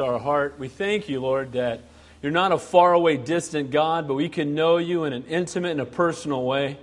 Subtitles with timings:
[0.00, 0.56] our heart.
[0.58, 1.80] We thank you, Lord, that
[2.22, 5.80] you're not a faraway, distant God, but we can know you in an intimate and
[5.80, 6.78] a personal way.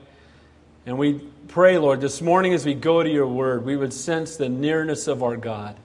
[0.86, 4.38] And we pray, Lord, this morning as we go to your word, we would sense
[4.38, 5.75] the nearness of our God.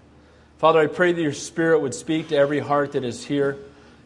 [0.58, 3.58] Father, I pray that your spirit would speak to every heart that is here.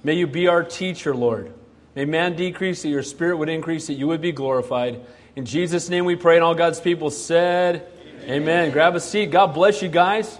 [0.02, 1.52] May you be our teacher, Lord.
[1.94, 5.00] May man decrease, that your spirit would increase, that you would be glorified.
[5.34, 7.86] In Jesus' name we pray, and all God's people said,
[8.22, 8.42] Amen.
[8.42, 8.70] Amen.
[8.70, 9.30] Grab a seat.
[9.30, 10.38] God bless you guys.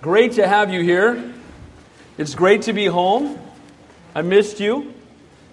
[0.00, 1.34] Great to have you here.
[2.20, 3.38] It's great to be home.
[4.14, 4.92] I missed you.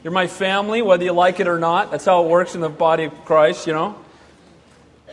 [0.04, 1.92] You're my family, whether you like it or not.
[1.92, 3.96] That's how it works in the body of Christ, you know.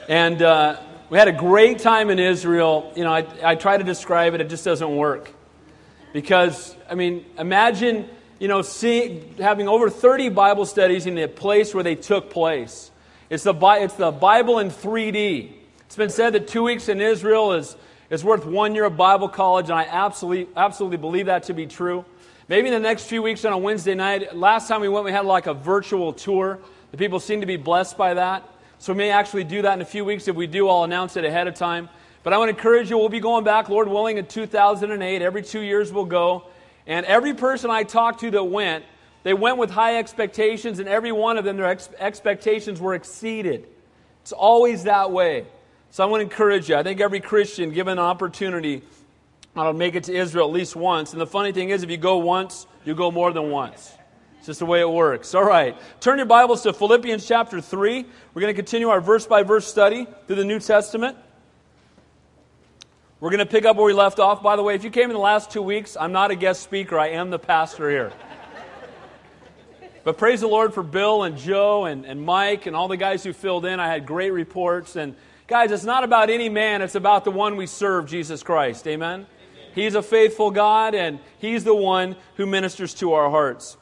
[0.08, 2.92] And uh, we had a great time in Israel.
[2.96, 5.32] You know, I, I try to describe it, it just doesn't work.
[6.12, 8.08] Because, I mean, imagine,
[8.40, 12.90] you know, seeing, having over 30 Bible studies in the place where they took place.
[13.30, 15.52] It's the, it's the Bible in 3D.
[15.86, 17.76] It's been said that two weeks in Israel is
[18.14, 21.66] it's worth one year of Bible college, and I absolutely, absolutely believe that to be
[21.66, 22.04] true.
[22.48, 25.10] Maybe in the next few weeks on a Wednesday night, last time we went, we
[25.10, 26.60] had like a virtual tour.
[26.92, 28.48] The people seem to be blessed by that.
[28.78, 30.28] So we may actually do that in a few weeks.
[30.28, 31.88] If we do, I'll announce it ahead of time.
[32.22, 35.20] But I want to encourage you, we'll be going back, Lord willing, in 2008.
[35.20, 36.44] Every two years we'll go.
[36.86, 38.84] And every person I talked to that went,
[39.24, 43.66] they went with high expectations, and every one of them, their ex- expectations were exceeded.
[44.22, 45.46] It's always that way.
[45.94, 46.74] So I want to encourage you.
[46.74, 48.82] I think every Christian, given an opportunity,
[49.54, 51.12] to make it to Israel at least once.
[51.12, 53.92] And the funny thing is, if you go once, you go more than once.
[54.38, 55.36] It's just the way it works.
[55.36, 55.76] All right.
[56.00, 58.06] Turn your Bibles to Philippians chapter 3.
[58.34, 61.16] We're going to continue our verse by verse study through the New Testament.
[63.20, 64.42] We're going to pick up where we left off.
[64.42, 66.64] By the way, if you came in the last two weeks, I'm not a guest
[66.64, 68.12] speaker, I am the pastor here.
[70.02, 73.22] But praise the Lord for Bill and Joe and, and Mike and all the guys
[73.22, 73.78] who filled in.
[73.78, 74.96] I had great reports.
[74.96, 75.14] And
[75.46, 78.86] Guys, it's not about any man, it's about the one we serve, Jesus Christ.
[78.86, 79.26] Amen?
[79.74, 83.76] He's a faithful God, and He's the one who ministers to our hearts.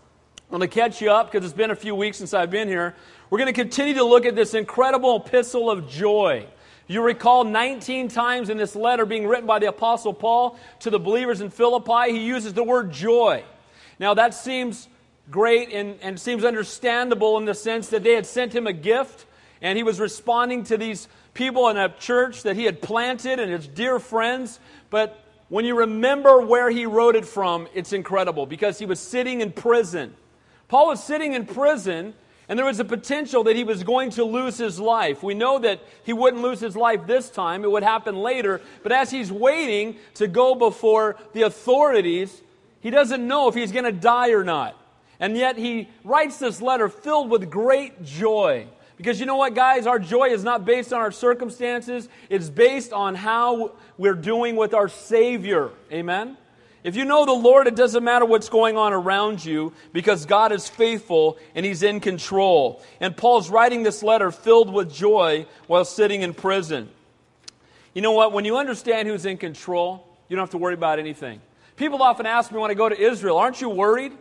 [0.51, 2.67] I'm going to catch you up because it's been a few weeks since I've been
[2.67, 2.97] here.
[3.31, 6.47] We're going to continue to look at this incredible epistle of joy.
[6.89, 10.99] You recall 19 times in this letter being written by the Apostle Paul to the
[10.99, 13.45] believers in Philippi, he uses the word joy.
[14.01, 14.89] Now, that seems
[15.31, 19.27] great and, and seems understandable in the sense that they had sent him a gift,
[19.61, 23.51] and he was responding to these people in a church that he had planted and
[23.51, 24.61] his dear friends.
[24.91, 29.41] But when you remember where he wrote it from, it's incredible because he was sitting
[29.41, 30.15] in prison.
[30.69, 32.15] Paul was sitting in prison,
[32.49, 35.23] and there was a potential that he was going to lose his life.
[35.23, 38.61] We know that he wouldn't lose his life this time, it would happen later.
[38.83, 42.43] But as he's waiting to go before the authorities,
[42.81, 44.77] he doesn't know if he's going to die or not.
[45.21, 48.67] And yet he writes this letter filled with great joy.
[49.03, 49.89] Because you know what, guys?
[49.89, 54.75] Our joy is not based on our circumstances, it's based on how we're doing with
[54.75, 55.71] our Savior.
[55.91, 56.37] Amen?
[56.85, 60.53] If you know the Lord, it doesn't matter what's going on around you because God
[60.53, 62.81] is faithful and He's in control.
[63.01, 66.89] And Paul's writing this letter filled with joy while sitting in prison.
[67.95, 68.33] You know what?
[68.33, 71.41] When you understand who's in control, you don't have to worry about anything.
[71.75, 74.13] People often ask me when I go to Israel, aren't you worried?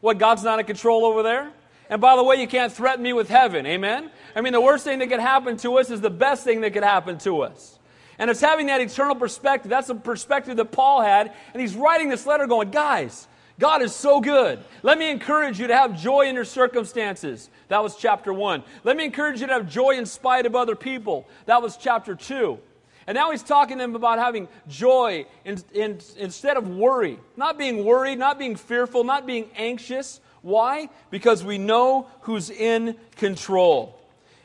[0.00, 1.52] What, God's not in control over there?
[1.90, 3.66] And by the way, you can't threaten me with heaven.
[3.66, 4.10] Amen?
[4.34, 6.72] I mean, the worst thing that could happen to us is the best thing that
[6.72, 7.78] could happen to us.
[8.18, 9.68] And it's having that eternal perspective.
[9.68, 11.32] That's the perspective that Paul had.
[11.52, 13.28] And he's writing this letter going, guys,
[13.58, 14.60] God is so good.
[14.82, 17.50] Let me encourage you to have joy in your circumstances.
[17.68, 18.64] That was chapter one.
[18.82, 21.26] Let me encourage you to have joy in spite of other people.
[21.46, 22.58] That was chapter two.
[23.06, 27.18] And now he's talking to them about having joy in, in, instead of worry.
[27.36, 30.90] Not being worried, not being fearful, not being anxious, why?
[31.10, 33.98] Because we know who's in control.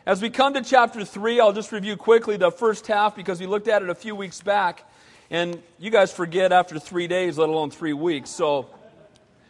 [0.06, 3.48] As we come to chapter 3, I'll just review quickly the first half because we
[3.48, 4.90] looked at it a few weeks back.
[5.30, 8.30] And you guys forget after three days, let alone three weeks.
[8.30, 8.68] So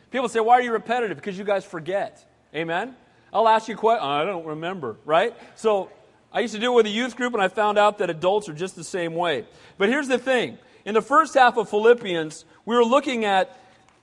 [0.09, 1.17] people say, Why are you repetitive?
[1.17, 2.25] Because you guys forget.
[2.53, 2.95] Amen?
[3.31, 4.03] I'll ask you a question.
[4.03, 5.35] I don't remember, right?
[5.55, 5.91] So
[6.33, 8.49] I used to do it with a youth group, and I found out that adults
[8.49, 9.45] are just the same way.
[9.77, 13.55] But here's the thing in the first half of Philippians, we were looking at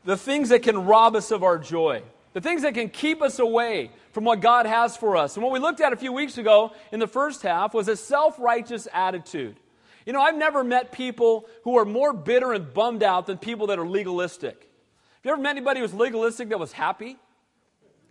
[0.05, 2.03] the things that can rob us of our joy
[2.37, 5.37] the things that can keep us away from what God has for us.
[5.37, 7.97] And what we looked at a few weeks ago in the first half was a
[7.97, 9.57] self righteous attitude.
[10.05, 13.69] You know, I've never met people who are more bitter and bummed out than people
[13.69, 14.55] that are legalistic.
[14.55, 17.17] Have you ever met anybody who was legalistic that was happy?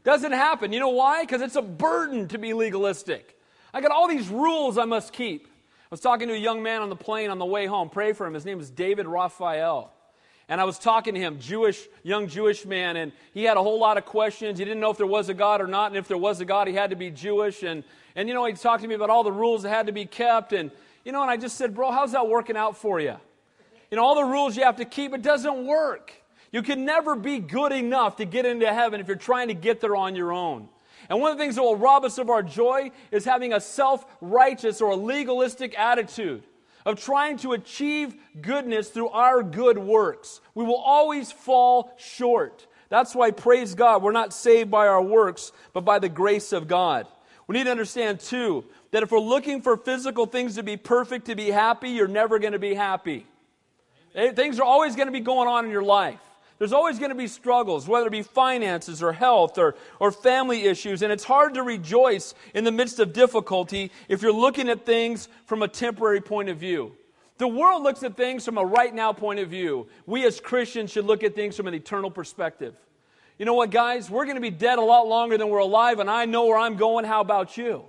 [0.04, 0.74] Doesn't happen.
[0.74, 1.22] You know why?
[1.22, 3.40] Because it's a burden to be legalistic.
[3.76, 5.46] I got all these rules I must keep.
[5.46, 7.92] I was talking to a young man on the plane on the way home.
[7.92, 8.34] Pray for him.
[8.34, 9.94] His name is David Raphael.
[10.48, 13.80] And I was talking to him, Jewish, young Jewish man, and he had a whole
[13.80, 14.60] lot of questions.
[14.60, 16.46] He didn't know if there was a God or not, and if there was a
[16.46, 17.64] God, he had to be Jewish.
[17.64, 17.84] And,
[18.16, 20.06] and you know, he talked to me about all the rules that had to be
[20.06, 20.54] kept.
[20.54, 20.70] And,
[21.04, 23.16] you know, and I just said, bro, how's that working out for you?
[23.90, 26.14] You know, all the rules you have to keep, it doesn't work.
[26.52, 29.82] You can never be good enough to get into heaven if you're trying to get
[29.82, 30.70] there on your own.
[31.10, 33.60] And one of the things that will rob us of our joy is having a
[33.60, 36.44] self righteous or a legalistic attitude
[36.86, 40.42] of trying to achieve goodness through our good works.
[40.54, 42.68] We will always fall short.
[42.90, 46.68] That's why, praise God, we're not saved by our works, but by the grace of
[46.68, 47.08] God.
[47.48, 51.26] We need to understand, too, that if we're looking for physical things to be perfect,
[51.26, 53.26] to be happy, you're never going to be happy.
[54.16, 54.36] Amen.
[54.36, 56.20] Things are always going to be going on in your life.
[56.58, 60.64] There's always going to be struggles, whether it be finances or health or, or family
[60.64, 61.02] issues.
[61.02, 65.28] And it's hard to rejoice in the midst of difficulty if you're looking at things
[65.46, 66.94] from a temporary point of view.
[67.38, 69.88] The world looks at things from a right now point of view.
[70.06, 72.76] We as Christians should look at things from an eternal perspective.
[73.38, 74.10] You know what, guys?
[74.10, 76.58] We're going to be dead a lot longer than we're alive, and I know where
[76.58, 77.04] I'm going.
[77.04, 77.84] How about you?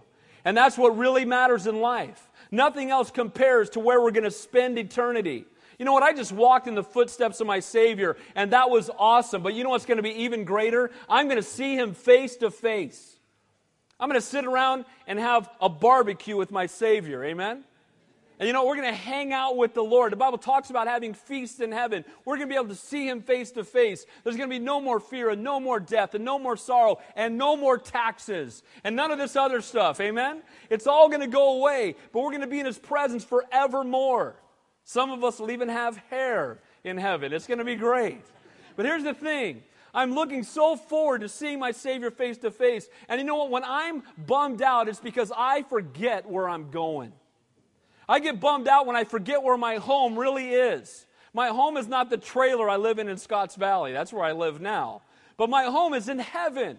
[0.44, 2.20] And that's what really matters in life.
[2.50, 5.44] Nothing else compares to where we're going to spend eternity.
[5.78, 6.02] You know what?
[6.02, 9.42] I just walked in the footsteps of my Savior, and that was awesome.
[9.42, 10.90] But you know what's going to be even greater?
[11.08, 13.16] I'm going to see Him face to face.
[13.98, 17.24] I'm going to sit around and have a barbecue with my Savior.
[17.24, 17.64] Amen?
[18.38, 20.12] And you know, we're going to hang out with the Lord.
[20.12, 22.04] The Bible talks about having feasts in heaven.
[22.24, 24.04] We're going to be able to see Him face to face.
[24.24, 26.98] There's going to be no more fear and no more death and no more sorrow
[27.14, 30.00] and no more taxes and none of this other stuff.
[30.00, 30.42] Amen?
[30.68, 34.36] It's all going to go away, but we're going to be in His presence forevermore.
[34.86, 37.32] Some of us will even have hair in heaven.
[37.32, 38.22] It's going to be great.
[38.76, 42.88] But here's the thing I'm looking so forward to seeing my Savior face to face.
[43.08, 43.50] And you know what?
[43.50, 47.12] When I'm bummed out, it's because I forget where I'm going.
[48.08, 51.04] I get bummed out when I forget where my home really is.
[51.34, 53.92] My home is not the trailer I live in in Scotts Valley.
[53.92, 55.02] That's where I live now.
[55.36, 56.78] But my home is in heaven.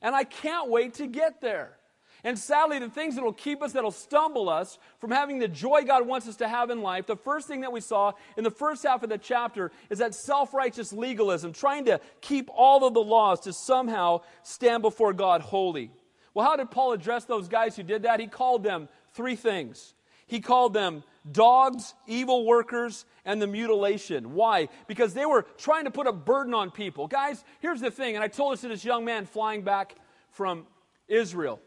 [0.00, 1.77] And I can't wait to get there.
[2.24, 5.48] And sadly, the things that will keep us, that will stumble us from having the
[5.48, 8.44] joy God wants us to have in life, the first thing that we saw in
[8.44, 12.86] the first half of the chapter is that self righteous legalism, trying to keep all
[12.86, 15.90] of the laws to somehow stand before God holy.
[16.34, 18.20] Well, how did Paul address those guys who did that?
[18.20, 19.94] He called them three things
[20.28, 24.34] he called them dogs, evil workers, and the mutilation.
[24.34, 24.68] Why?
[24.86, 27.08] Because they were trying to put a burden on people.
[27.08, 29.96] Guys, here's the thing, and I told this to this young man flying back
[30.30, 30.66] from
[31.08, 31.60] Israel.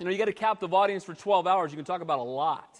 [0.00, 2.22] You know, you got a captive audience for 12 hours, you can talk about a
[2.22, 2.76] lot.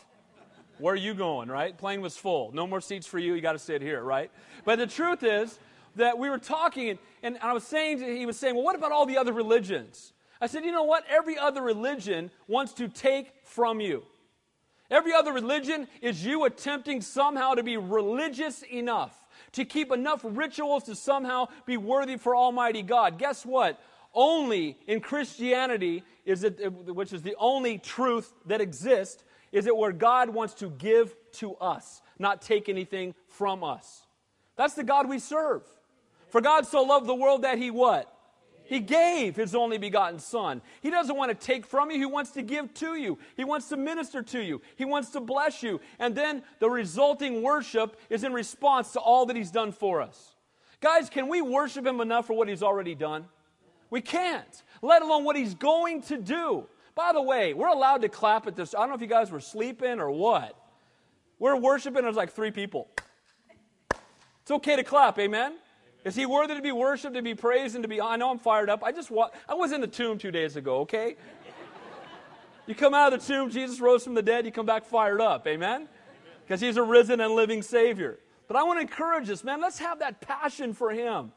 [0.78, 1.76] Where are you going, right?
[1.78, 2.50] Plane was full.
[2.52, 3.34] No more seats for you.
[3.34, 4.32] You got to sit here, right?
[4.64, 5.56] But the truth is
[5.94, 8.90] that we were talking, and, and I was saying, he was saying, well, what about
[8.90, 10.12] all the other religions?
[10.40, 11.04] I said, you know what?
[11.08, 14.02] Every other religion wants to take from you.
[14.90, 19.16] Every other religion is you attempting somehow to be religious enough,
[19.52, 23.20] to keep enough rituals to somehow be worthy for Almighty God.
[23.20, 23.80] Guess what?
[24.14, 29.92] Only in Christianity is it, which is the only truth that exists, is it where
[29.92, 34.06] God wants to give to us, not take anything from us.
[34.56, 35.62] That's the God we serve.
[36.28, 38.10] For God so loved the world that he what?
[38.64, 40.62] He gave his only begotten Son.
[40.80, 43.18] He doesn't want to take from you, he wants to give to you.
[43.36, 45.80] He wants to minister to you, he wants to bless you.
[45.98, 50.34] And then the resulting worship is in response to all that he's done for us.
[50.80, 53.26] Guys, can we worship him enough for what he's already done?
[53.94, 56.66] We can't, let alone what he's going to do.
[56.96, 58.74] By the way, we're allowed to clap at this.
[58.74, 60.58] I don't know if you guys were sleeping or what.
[61.38, 62.88] We're worshiping, there's like three people.
[64.42, 65.54] It's okay to clap, amen?
[66.04, 68.00] Is he worthy to be worshiped, to be praised, and to be?
[68.00, 68.82] I know I'm fired up.
[68.82, 70.80] I just wa- I was in the tomb two days ago.
[70.80, 71.14] Okay.
[72.66, 74.44] You come out of the tomb, Jesus rose from the dead.
[74.44, 75.46] You come back fired up.
[75.46, 75.86] Amen.
[76.42, 78.18] Because he's a risen and living Savior.
[78.48, 79.60] But I want to encourage us, man.
[79.60, 81.30] Let's have that passion for Him.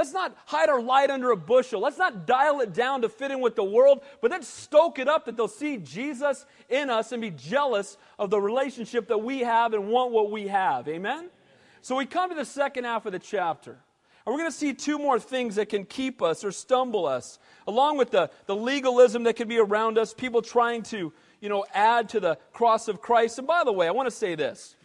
[0.00, 1.82] Let's not hide our light under a bushel.
[1.82, 5.08] Let's not dial it down to fit in with the world, but let's stoke it
[5.08, 9.40] up that they'll see Jesus in us and be jealous of the relationship that we
[9.40, 10.88] have and want what we have.
[10.88, 11.28] Amen?
[11.82, 13.72] So we come to the second half of the chapter.
[14.24, 17.38] And we're going to see two more things that can keep us or stumble us,
[17.66, 21.66] along with the, the legalism that can be around us, people trying to, you know,
[21.74, 23.36] add to the cross of Christ.
[23.36, 24.76] And by the way, I want to say this.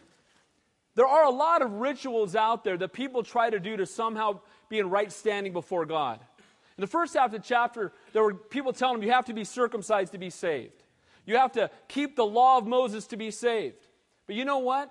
[0.94, 4.40] There are a lot of rituals out there that people try to do to somehow
[4.68, 6.20] be in right standing before God.
[6.76, 9.34] In the first half of the chapter, there were people telling them you have to
[9.34, 10.82] be circumcised to be saved.
[11.24, 13.88] You have to keep the law of Moses to be saved.
[14.26, 14.90] But you know what?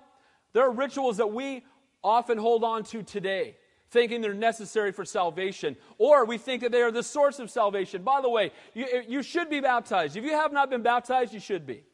[0.52, 1.64] There are rituals that we
[2.02, 3.56] often hold on to today
[3.90, 8.02] thinking they're necessary for salvation, or we think that they are the source of salvation.
[8.02, 10.16] By the way, you, you should be baptized.
[10.16, 11.84] If you have not been baptized, you should be.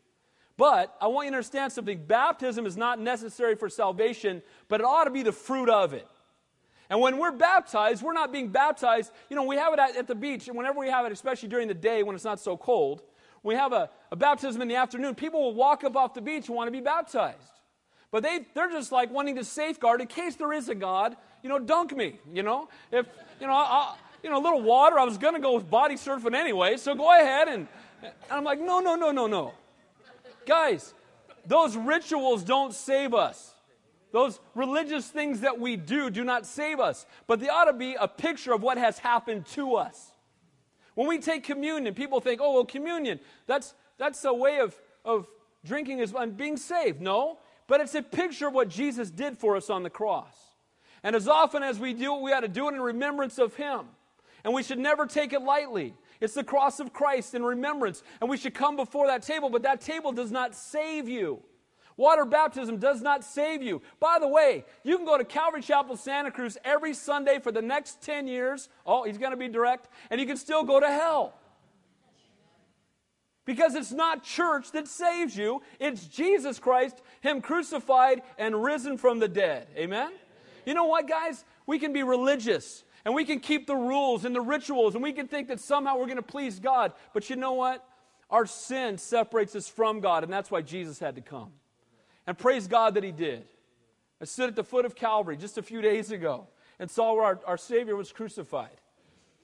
[0.57, 4.85] But I want you to understand something baptism is not necessary for salvation, but it
[4.85, 6.07] ought to be the fruit of it.
[6.91, 9.12] And when we're baptized, we're not being baptized.
[9.31, 11.49] You know, we have it at, at the beach, and whenever we have it, especially
[11.49, 13.03] during the day when it's not so cold,
[13.43, 16.49] we have a, a baptism in the afternoon, people will walk up off the beach
[16.49, 17.39] and want to be baptized.
[18.11, 21.49] But they, they're just like wanting to safeguard in case there is a God, you
[21.49, 22.69] know, dunk me, you know?
[22.93, 23.07] If,
[23.41, 25.97] you know, I, you know, a little water, I was going to go with body
[25.97, 27.49] surfing anyway, so go ahead.
[27.49, 27.67] And,
[28.03, 29.55] and I'm like, no, no, no, no, no.
[30.47, 30.95] Guys,
[31.47, 33.52] those rituals don't save us.
[34.12, 37.97] Those religious things that we do do not save us, but they ought to be
[37.99, 40.12] a picture of what has happened to us.
[40.95, 45.26] When we take communion, people think, oh, well, communion, that's, that's a way of, of
[45.64, 47.00] drinking is and being saved.
[47.00, 50.37] No, but it's a picture of what Jesus did for us on the cross.
[51.02, 53.54] And as often as we do it, we ought to do it in remembrance of
[53.57, 53.87] Him.
[54.45, 55.95] And we should never take it lightly.
[56.21, 58.02] It's the cross of Christ in remembrance.
[58.21, 61.42] And we should come before that table, but that table does not save you.
[61.97, 63.83] Water baptism does not save you.
[64.01, 67.63] By the way, you can go to Calvary Chapel, Santa Cruz every Sunday for the
[67.63, 68.69] next 10 years.
[68.87, 69.89] Oh, he's going to be direct.
[70.11, 71.35] And you can still go to hell.
[73.45, 79.19] Because it's not church that saves you, it's Jesus Christ, Him crucified and risen from
[79.19, 79.67] the dead.
[79.77, 80.13] Amen?
[80.65, 81.45] You know what, guys?
[81.67, 85.13] We can be religious and we can keep the rules and the rituals and we
[85.13, 86.93] can think that somehow we're going to please God.
[87.13, 87.85] But you know what?
[88.31, 91.53] Our sin separates us from God, and that's why Jesus had to come.
[92.26, 93.45] And praise God that He did.
[94.21, 96.47] I stood at the foot of Calvary just a few days ago
[96.79, 98.71] and saw where our, our Savior was crucified.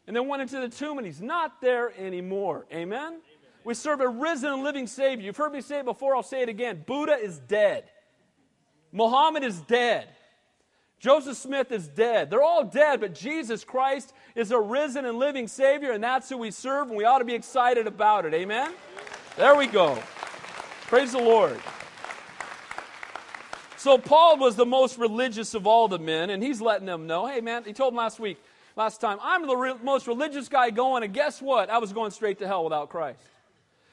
[0.07, 2.67] And then went into the tomb, and He's not there anymore.
[2.73, 2.99] Amen?
[2.99, 3.21] Amen?
[3.65, 5.27] We serve a risen and living Savior.
[5.27, 6.83] You've heard me say it before, I'll say it again.
[6.87, 7.85] Buddha is dead.
[8.93, 10.09] Muhammad is dead.
[10.99, 12.31] Joseph Smith is dead.
[12.31, 16.39] They're all dead, but Jesus Christ is a risen and living Savior, and that's who
[16.39, 18.35] we serve, and we ought to be excited about it.
[18.35, 18.73] Amen?
[19.37, 19.99] There we go.
[20.87, 21.61] Praise the Lord.
[23.79, 27.27] So Paul was the most religious of all the men, and he's letting them know,
[27.27, 28.37] hey man, he told them last week,
[28.75, 31.71] last time, I'm the re- most religious guy going, and guess what?
[31.71, 33.21] I was going straight to hell without Christ.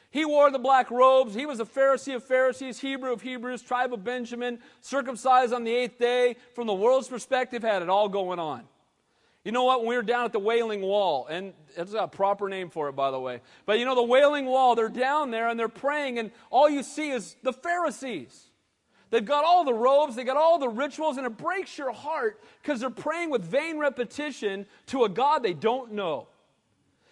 [0.10, 1.36] He wore the black robes.
[1.36, 5.75] He was a Pharisee of Pharisees, Hebrew of Hebrews, tribe of Benjamin, circumcised on the
[5.75, 6.38] eighth day.
[6.56, 8.63] From the world's perspective, had it all going on.
[9.44, 9.82] You know what?
[9.82, 12.96] When we were down at the Wailing Wall, and it's a proper name for it,
[12.96, 13.42] by the way.
[13.68, 16.82] But you know, the Wailing Wall, they're down there and they're praying, and all you
[16.82, 18.50] see is the Pharisees.
[19.12, 22.42] They've got all the robes, they've got all the rituals, and it breaks your heart
[22.62, 26.28] because they're praying with vain repetition to a God they don't know.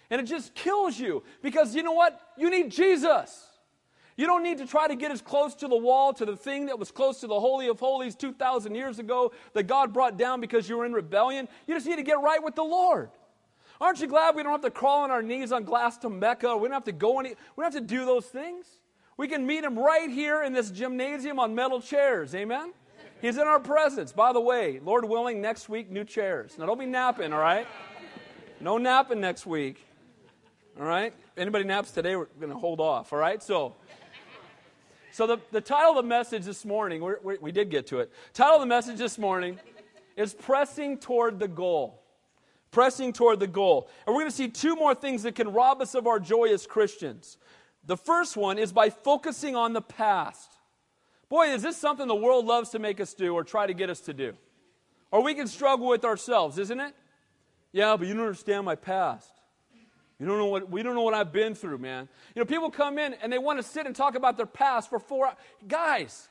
[0.09, 2.19] And it just kills you because you know what?
[2.37, 3.47] You need Jesus.
[4.15, 6.67] You don't need to try to get as close to the wall, to the thing
[6.67, 10.39] that was close to the Holy of Holies 2,000 years ago that God brought down
[10.39, 11.47] because you were in rebellion.
[11.67, 13.09] You just need to get right with the Lord.
[13.81, 16.55] Aren't you glad we don't have to crawl on our knees on glass to Mecca?
[16.55, 18.67] We don't have to go any, we don't have to do those things.
[19.17, 22.33] We can meet him right here in this gymnasium on metal chairs.
[22.33, 22.73] Amen?
[23.21, 24.11] He's in our presence.
[24.11, 26.57] By the way, Lord willing, next week, new chairs.
[26.57, 27.67] Now, don't be napping, all right?
[28.59, 29.85] No napping next week.
[30.79, 31.13] All right?
[31.37, 33.41] Anybody naps today, we're going to hold off, all right?
[33.41, 33.75] So,
[35.11, 37.99] so the, the title of the message this morning, we're, we we did get to
[37.99, 38.11] it.
[38.33, 39.59] Title of the message this morning
[40.17, 42.01] is Pressing Toward the Goal.
[42.71, 43.87] Pressing toward the goal.
[44.07, 46.45] And we're going to see two more things that can rob us of our joy
[46.51, 47.37] as Christians.
[47.85, 50.49] The first one is by focusing on the past.
[51.29, 53.89] Boy, is this something the world loves to make us do or try to get
[53.89, 54.33] us to do?
[55.11, 56.93] Or we can struggle with ourselves, isn't it?
[57.71, 59.29] Yeah, but you don't understand my past.
[60.19, 62.07] You don't know what we don't know what I've been through, man.
[62.33, 64.89] You know, people come in and they want to sit and talk about their past
[64.89, 65.35] for four hours.
[65.67, 66.29] Guys,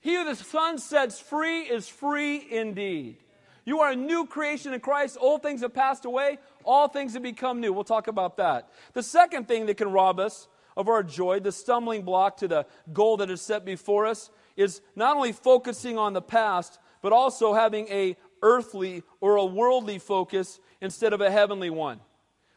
[0.00, 3.18] he who the Son sets free is free indeed.
[3.64, 5.16] You are a new creation in Christ.
[5.20, 7.72] Old things have passed away, all things have become new.
[7.72, 8.68] We'll talk about that.
[8.94, 10.48] The second thing that can rob us
[10.78, 14.80] of our joy, the stumbling block to the goal that is set before us, is
[14.94, 20.60] not only focusing on the past, but also having a earthly or a worldly focus
[20.80, 22.00] instead of a heavenly one.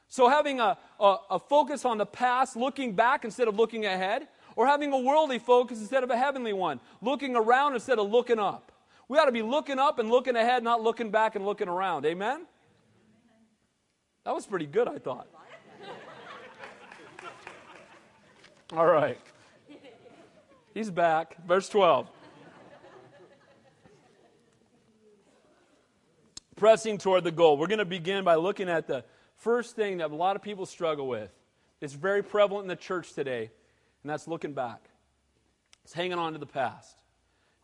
[0.08, 4.28] So having a, a, a, focus on the past, looking back instead of looking ahead,
[4.56, 8.38] or having a worldly focus instead of a heavenly one, looking around instead of looking
[8.38, 8.72] up.
[9.08, 12.06] We ought to be looking up and looking ahead, not looking back and looking around.
[12.06, 12.46] Amen?
[14.26, 15.28] That was pretty good, I thought.
[18.74, 19.18] All right.
[20.74, 21.46] He's back.
[21.46, 22.08] Verse 12.
[26.56, 27.58] Pressing toward the goal.
[27.58, 29.04] We're going to begin by looking at the
[29.36, 31.30] first thing that a lot of people struggle with.
[31.82, 33.52] It's very prevalent in the church today,
[34.04, 34.80] and that's looking back.
[35.84, 36.98] It's hanging on to the past.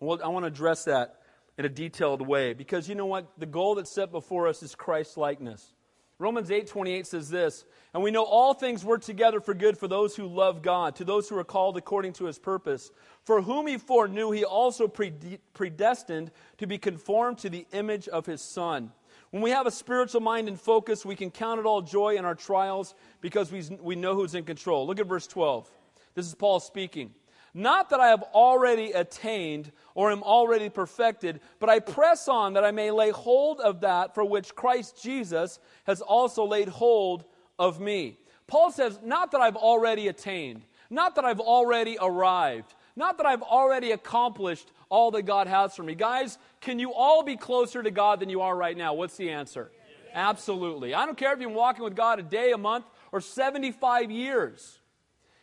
[0.01, 1.21] And we'll, I want to address that
[1.57, 3.31] in a detailed way because you know what?
[3.37, 5.73] The goal that's set before us is Christ likeness.
[6.19, 10.15] Romans 8:28 says this, and we know all things work together for good for those
[10.15, 12.91] who love God, to those who are called according to his purpose.
[13.23, 18.41] For whom he foreknew, he also predestined to be conformed to the image of his
[18.41, 18.91] son.
[19.29, 22.25] When we have a spiritual mind and focus, we can count it all joy in
[22.25, 24.87] our trials because we, we know who's in control.
[24.87, 25.69] Look at verse 12.
[26.15, 27.13] This is Paul speaking.
[27.57, 32.63] Not that I have already attained or am already perfected, but I press on that
[32.63, 37.25] I may lay hold of that for which Christ Jesus has also laid hold
[37.57, 38.19] of me.
[38.45, 43.41] Paul says, Not that I've already attained, not that I've already arrived, not that I've
[43.41, 45.95] already accomplished all that God has for me.
[45.95, 48.93] Guys, can you all be closer to God than you are right now?
[48.93, 49.71] What's the answer?
[50.13, 50.93] Absolutely.
[50.93, 54.11] I don't care if you've been walking with God a day, a month, or 75
[54.11, 54.77] years.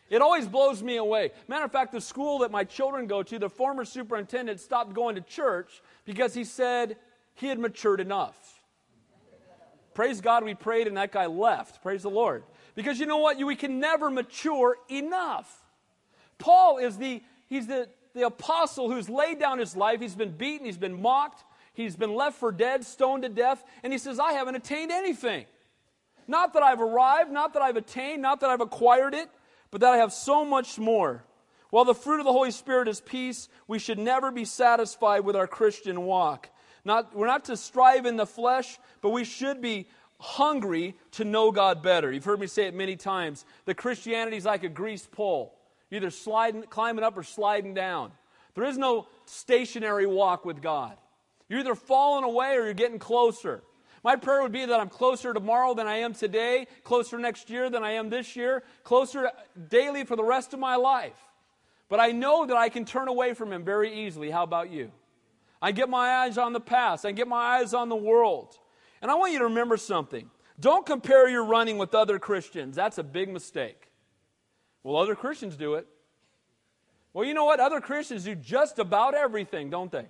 [0.09, 1.31] It always blows me away.
[1.47, 5.15] Matter of fact, the school that my children go to, the former superintendent stopped going
[5.15, 6.97] to church because he said
[7.33, 8.61] he had matured enough.
[9.95, 11.81] Praise God, we prayed and that guy left.
[11.81, 12.43] Praise the Lord.
[12.75, 13.37] Because you know what?
[13.37, 15.63] We can never mature enough.
[16.37, 20.01] Paul is the, he's the, the apostle who's laid down his life.
[20.01, 21.43] He's been beaten, he's been mocked,
[21.73, 25.45] he's been left for dead, stoned to death, and he says, I haven't attained anything.
[26.27, 29.29] Not that I've arrived, not that I've attained, not that I've acquired it,
[29.75, 31.25] but that I have so much more.
[31.69, 35.35] While the fruit of the Holy Spirit is peace, we should never be satisfied with
[35.35, 36.49] our Christian walk.
[36.85, 41.51] Not, we're not to strive in the flesh, but we should be hungry to know
[41.51, 42.09] God better.
[42.09, 43.43] You've heard me say it many times.
[43.65, 45.53] The Christianity is like a greased pole,
[45.91, 48.13] either sliding, climbing up or sliding down.
[48.53, 50.95] There is no stationary walk with God.
[51.49, 53.61] You're either falling away or you're getting closer.
[54.05, 57.71] My prayer would be that I'm closer tomorrow than I am today, closer next year
[57.71, 59.31] than I am this year, closer
[59.67, 61.17] daily for the rest of my life.
[61.89, 64.29] But I know that I can turn away from Him very easily.
[64.29, 64.91] How about you?
[65.59, 68.55] I get my eyes on the past, I get my eyes on the world.
[69.01, 70.29] And I want you to remember something.
[70.59, 72.75] Don't compare your running with other Christians.
[72.75, 73.89] That's a big mistake.
[74.83, 75.87] Well, other Christians do it.
[77.11, 77.59] Well, you know what?
[77.59, 80.09] Other Christians do just about everything, don't they?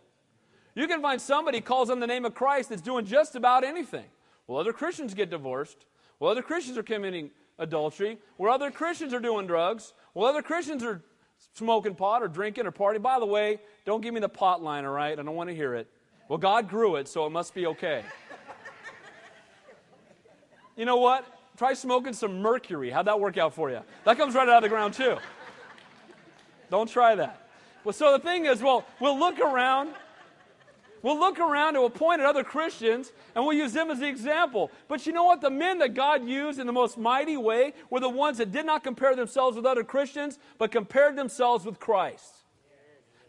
[0.75, 4.05] You can find somebody calls on the name of Christ that's doing just about anything.
[4.46, 5.86] Well, other Christians get divorced.
[6.20, 8.17] Well, other Christians are committing adultery.
[8.38, 9.94] Well, other Christians are doing drugs.
[10.13, 11.01] Well, other Christians are
[11.53, 13.01] smoking pot or drinking or partying.
[13.01, 15.17] By the way, don't give me the pot line, all right?
[15.17, 15.88] I don't want to hear it.
[16.27, 18.03] Well, God grew it, so it must be okay.
[20.75, 21.25] you know what?
[21.58, 22.89] Try smoking some mercury.
[22.89, 23.79] How'd that work out for you?
[24.03, 25.18] That comes right out of the ground, too.
[26.70, 27.48] Don't try that.
[27.83, 29.92] Well, so the thing is, well, we'll look around
[31.05, 34.07] We'll look around and we'll point at other Christians and we'll use them as the
[34.07, 34.72] example.
[34.87, 35.39] But you know what?
[35.39, 38.65] The men that God used in the most mighty way were the ones that did
[38.65, 42.33] not compare themselves with other Christians, but compared themselves with Christ.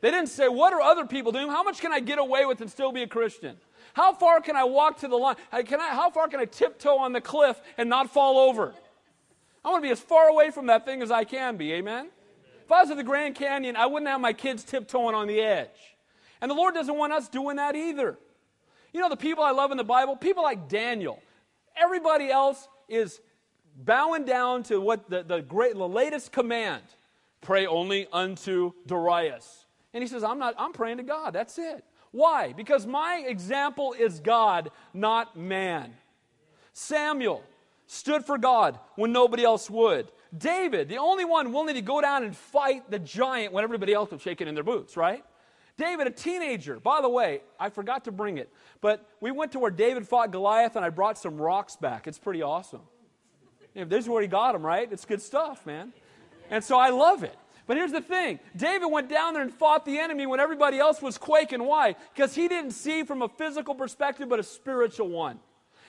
[0.00, 1.48] They didn't say, What are other people doing?
[1.48, 3.58] How much can I get away with and still be a Christian?
[3.92, 5.36] How far can I walk to the line?
[5.66, 8.72] Can I, how far can I tiptoe on the cliff and not fall over?
[9.62, 11.74] I want to be as far away from that thing as I can be.
[11.74, 12.08] Amen?
[12.64, 15.42] If I was at the Grand Canyon, I wouldn't have my kids tiptoeing on the
[15.42, 15.95] edge.
[16.40, 18.18] And the Lord doesn't want us doing that either.
[18.92, 21.22] You know, the people I love in the Bible, people like Daniel.
[21.76, 23.20] Everybody else is
[23.76, 26.82] bowing down to what the, the great the latest command
[27.40, 29.66] pray only unto Darius.
[29.92, 31.32] And he says, I'm not, I'm praying to God.
[31.32, 31.84] That's it.
[32.10, 32.52] Why?
[32.52, 35.94] Because my example is God, not man.
[36.72, 37.42] Samuel
[37.86, 40.10] stood for God when nobody else would.
[40.36, 44.10] David, the only one willing to go down and fight the giant when everybody else
[44.10, 45.24] was shaking in their boots, right?
[45.76, 46.80] David, a teenager.
[46.80, 50.30] By the way, I forgot to bring it, but we went to where David fought
[50.30, 52.06] Goliath, and I brought some rocks back.
[52.06, 52.80] It's pretty awesome.
[53.74, 54.90] This is where he got them, right?
[54.90, 55.92] It's good stuff, man.
[56.50, 57.36] And so I love it.
[57.66, 61.02] But here's the thing David went down there and fought the enemy when everybody else
[61.02, 61.62] was quaking.
[61.62, 61.96] Why?
[62.14, 65.40] Because he didn't see from a physical perspective, but a spiritual one.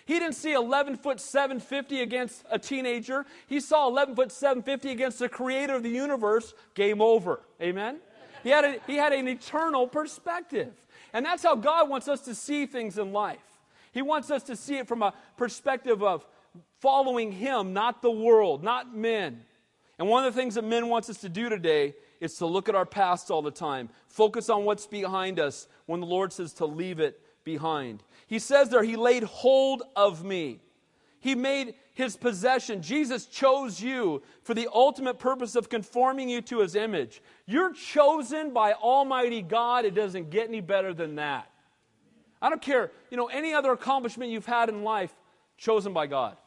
[0.06, 3.26] He didn't see 11 foot 750 against a teenager.
[3.46, 6.54] He saw 11 foot 750 against the creator of the universe.
[6.76, 7.42] Game over.
[7.62, 8.00] Amen?
[8.48, 10.72] He had, a, he had an eternal perspective.
[11.12, 13.44] And that's how God wants us to see things in life.
[13.92, 16.26] He wants us to see it from a perspective of
[16.80, 19.42] following Him, not the world, not men.
[20.00, 22.70] And one of the things that men wants us to do today is to look
[22.70, 26.54] at our past all the time, focus on what's behind us when the Lord says
[26.54, 28.02] to leave it behind.
[28.28, 30.62] He says there, He laid hold of me.
[31.20, 32.80] He made his possession.
[32.84, 37.24] Jesus chose you for the ultimate purpose of conforming you to his image.
[37.48, 39.84] You're chosen by Almighty God.
[39.84, 41.50] It doesn't get any better than that.
[42.40, 45.12] I don't care, you know, any other accomplishment you've had in life,
[45.58, 46.38] chosen by God.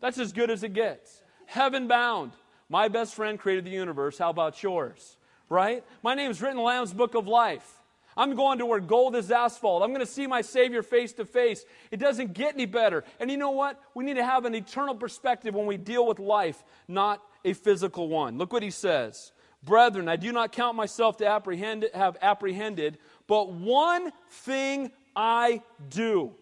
[0.00, 1.22] That's as good as it gets.
[1.44, 2.32] Heaven bound.
[2.70, 4.16] My best friend created the universe.
[4.16, 5.18] How about yours?
[5.50, 5.84] Right?
[6.02, 7.77] My name's written in Lamb's Book of Life.
[8.18, 9.84] I'm going to where gold is asphalt.
[9.84, 11.64] I'm going to see my Savior face to face.
[11.92, 13.04] It doesn't get any better.
[13.20, 13.80] And you know what?
[13.94, 18.08] We need to have an eternal perspective when we deal with life, not a physical
[18.08, 18.36] one.
[18.36, 19.30] Look what he says.
[19.62, 26.32] Brethren, I do not count myself to apprehend, have apprehended, but one thing I do.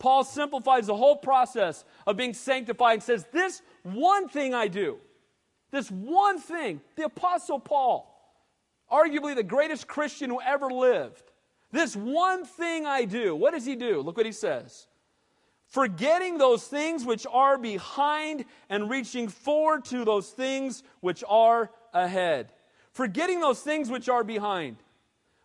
[0.00, 4.98] Paul simplifies the whole process of being sanctified and says, This one thing I do.
[5.70, 6.80] This one thing.
[6.96, 8.11] The Apostle Paul
[8.92, 11.24] arguably the greatest Christian who ever lived.
[11.70, 13.34] This one thing I do.
[13.34, 14.02] What does he do?
[14.02, 14.86] Look what he says.
[15.66, 22.52] Forgetting those things which are behind and reaching forward to those things which are ahead.
[22.92, 24.76] Forgetting those things which are behind.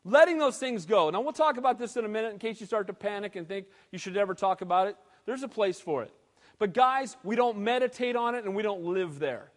[0.04, 1.10] Letting those things go.
[1.10, 3.48] Now, we'll talk about this in a minute in case you start to panic and
[3.48, 4.98] think you should never talk about it.
[5.26, 6.12] There's a place for it.
[6.60, 9.52] But, guys, we don't meditate on it and we don't live there.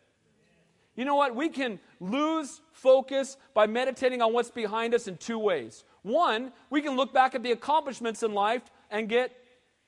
[0.97, 1.35] You know what?
[1.35, 5.85] We can lose focus by meditating on what's behind us in two ways.
[6.03, 9.33] One, we can look back at the accomplishments in life and get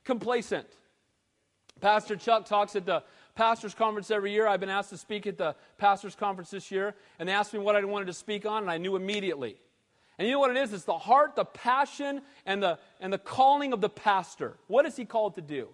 [0.04, 0.66] complacent.
[1.80, 3.02] Pastor Chuck talks at the
[3.34, 4.46] pastor's conference every year.
[4.46, 7.58] I've been asked to speak at the pastor's conference this year, and they asked me
[7.58, 9.56] what I wanted to speak on, and I knew immediately.
[10.18, 10.72] And you know what it is?
[10.72, 14.58] It's the heart, the passion, and the, and the calling of the pastor.
[14.68, 15.68] What is he called to do?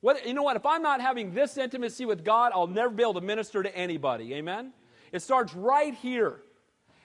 [0.00, 0.56] What, you know what?
[0.56, 3.76] If I'm not having this intimacy with God, I'll never be able to minister to
[3.76, 4.34] anybody.
[4.34, 4.72] Amen?
[5.12, 6.40] It starts right here.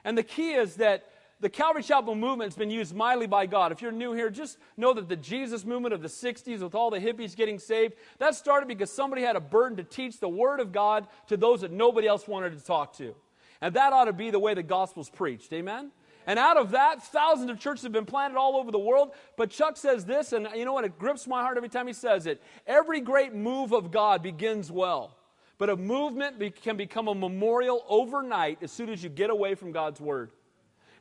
[0.03, 3.71] And the key is that the Calvary Chapel movement has been used mightily by God.
[3.71, 6.89] If you're new here, just know that the Jesus movement of the 60s, with all
[6.89, 10.59] the hippies getting saved, that started because somebody had a burden to teach the Word
[10.59, 13.15] of God to those that nobody else wanted to talk to.
[13.59, 15.51] And that ought to be the way the gospel's preached.
[15.51, 15.91] Amen?
[16.25, 19.11] And out of that, thousands of churches have been planted all over the world.
[19.37, 20.85] But Chuck says this, and you know what?
[20.85, 22.41] It grips my heart every time he says it.
[22.65, 25.17] Every great move of God begins well.
[25.57, 29.55] But a movement be- can become a memorial overnight as soon as you get away
[29.55, 30.31] from God's Word.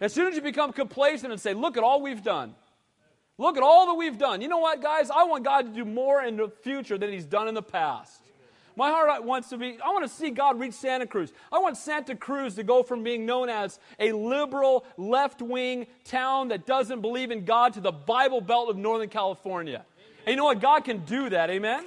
[0.01, 2.55] As soon as you become complacent and say, Look at all we've done.
[3.39, 4.41] Look at all that we've done.
[4.41, 5.11] You know what, guys?
[5.11, 8.21] I want God to do more in the future than He's done in the past.
[8.77, 11.33] My heart wants to be, I want to see God reach Santa Cruz.
[11.51, 16.49] I want Santa Cruz to go from being known as a liberal, left wing town
[16.49, 19.85] that doesn't believe in God to the Bible Belt of Northern California.
[20.27, 20.61] And you know what?
[20.61, 21.51] God can do that.
[21.51, 21.85] Amen?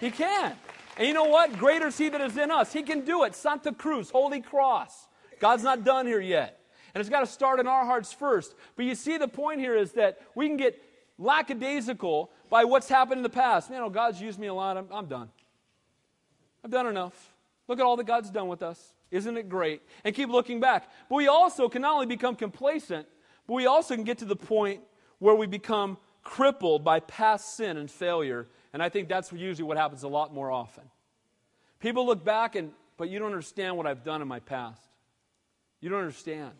[0.00, 0.54] He can.
[0.96, 1.58] And you know what?
[1.58, 2.72] Greater is He that is in us.
[2.72, 3.34] He can do it.
[3.34, 5.08] Santa Cruz, Holy Cross.
[5.40, 6.60] God's not done here yet.
[6.94, 8.54] And it's got to start in our hearts first.
[8.76, 10.80] But you see, the point here is that we can get
[11.18, 13.68] lackadaisical by what's happened in the past.
[13.68, 14.76] You oh, know, God's used me a lot.
[14.76, 15.28] I'm, I'm done.
[16.64, 17.32] I've done enough.
[17.68, 18.94] Look at all that God's done with us.
[19.10, 19.82] Isn't it great?
[20.02, 20.90] And keep looking back.
[21.08, 23.06] But we also can not only become complacent,
[23.46, 24.80] but we also can get to the point
[25.18, 28.48] where we become crippled by past sin and failure.
[28.72, 30.84] And I think that's usually what happens a lot more often.
[31.80, 34.82] People look back and, but you don't understand what I've done in my past.
[35.80, 36.54] You don't understand.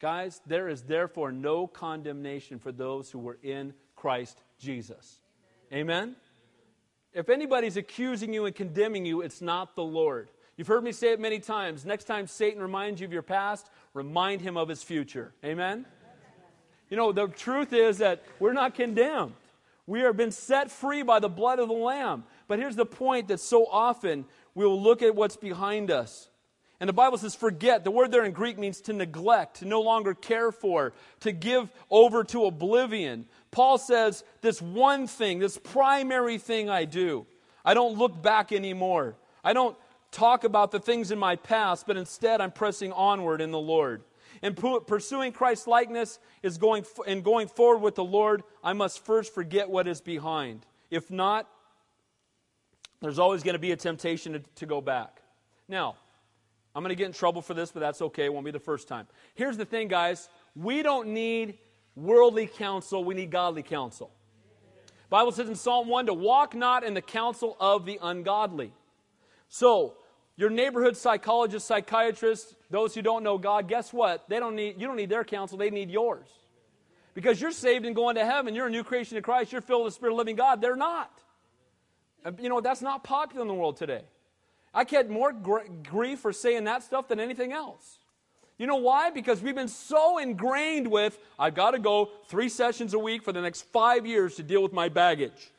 [0.00, 5.20] Guys, there is therefore no condemnation for those who were in Christ Jesus.
[5.72, 6.16] Amen?
[7.14, 10.28] If anybody's accusing you and condemning you, it's not the Lord.
[10.56, 11.84] You've heard me say it many times.
[11.84, 15.32] Next time Satan reminds you of your past, remind him of his future.
[15.44, 15.86] Amen?
[16.88, 19.32] You know, the truth is that we're not condemned.
[19.86, 22.24] We have been set free by the blood of the Lamb.
[22.48, 26.28] But here's the point that so often we'll look at what's behind us.
[26.80, 27.84] And the Bible says forget.
[27.84, 31.70] The word there in Greek means to neglect, to no longer care for, to give
[31.90, 33.26] over to oblivion.
[33.52, 37.26] Paul says, This one thing, this primary thing I do,
[37.64, 39.14] I don't look back anymore.
[39.44, 39.76] I don't
[40.10, 44.02] talk about the things in my past, but instead I'm pressing onward in the Lord.
[44.40, 49.34] And pursuing Christ's likeness is going and going forward with the Lord, I must first
[49.34, 50.66] forget what is behind.
[50.90, 51.48] If not,
[53.00, 55.20] there's always going to be a temptation to, to go back.
[55.68, 55.96] Now,
[56.74, 58.24] I'm going to get in trouble for this, but that's okay.
[58.24, 59.06] It won't be the first time.
[59.34, 60.28] Here's the thing, guys.
[60.56, 61.58] We don't need
[61.94, 64.10] worldly counsel, we need godly counsel.
[65.10, 68.72] Bible says in Psalm 1 to walk not in the counsel of the ungodly.
[69.48, 69.94] So,
[70.36, 74.26] your neighborhood psychologist, psychiatrist, those who don't know God, guess what?
[74.30, 76.26] They don't need you don't need their counsel, they need yours.
[77.14, 79.84] Because you're saved and going to heaven, you're a new creation in Christ, you're filled
[79.84, 80.62] with the Spirit of living God.
[80.62, 81.12] They're not.
[82.40, 84.02] You know, that's not popular in the world today.
[84.72, 87.98] I get more gr- grief for saying that stuff than anything else.
[88.62, 89.10] You know why?
[89.10, 93.32] Because we've been so ingrained with, I've got to go three sessions a week for
[93.32, 95.50] the next five years to deal with my baggage.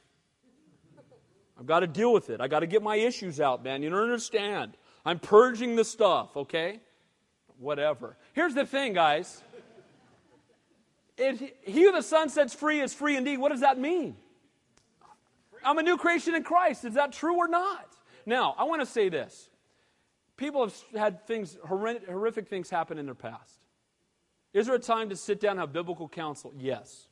[1.59, 2.39] I've got to deal with it.
[2.39, 3.83] I've got to get my issues out, man.
[3.83, 4.77] You don't understand.
[5.03, 6.79] I'm purging the stuff, okay?
[7.59, 8.15] Whatever.
[8.31, 9.43] Here's the thing, guys.
[11.17, 13.37] It, he who the Son sets free is free indeed.
[13.37, 14.15] What does that mean?
[15.61, 16.85] I'm a new creation in Christ.
[16.85, 17.85] Is that true or not?
[18.25, 19.49] Now, I want to say this.
[20.43, 23.61] People have had things, horrific things happen in their past.
[24.51, 26.53] Is there a time to sit down and have biblical counsel?
[26.57, 27.07] Yes.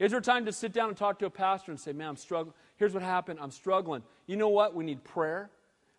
[0.00, 2.08] Is there a time to sit down and talk to a pastor and say, man,
[2.08, 2.54] I'm struggling.
[2.76, 3.38] Here's what happened.
[3.40, 4.02] I'm struggling.
[4.26, 4.74] You know what?
[4.74, 5.48] We need prayer.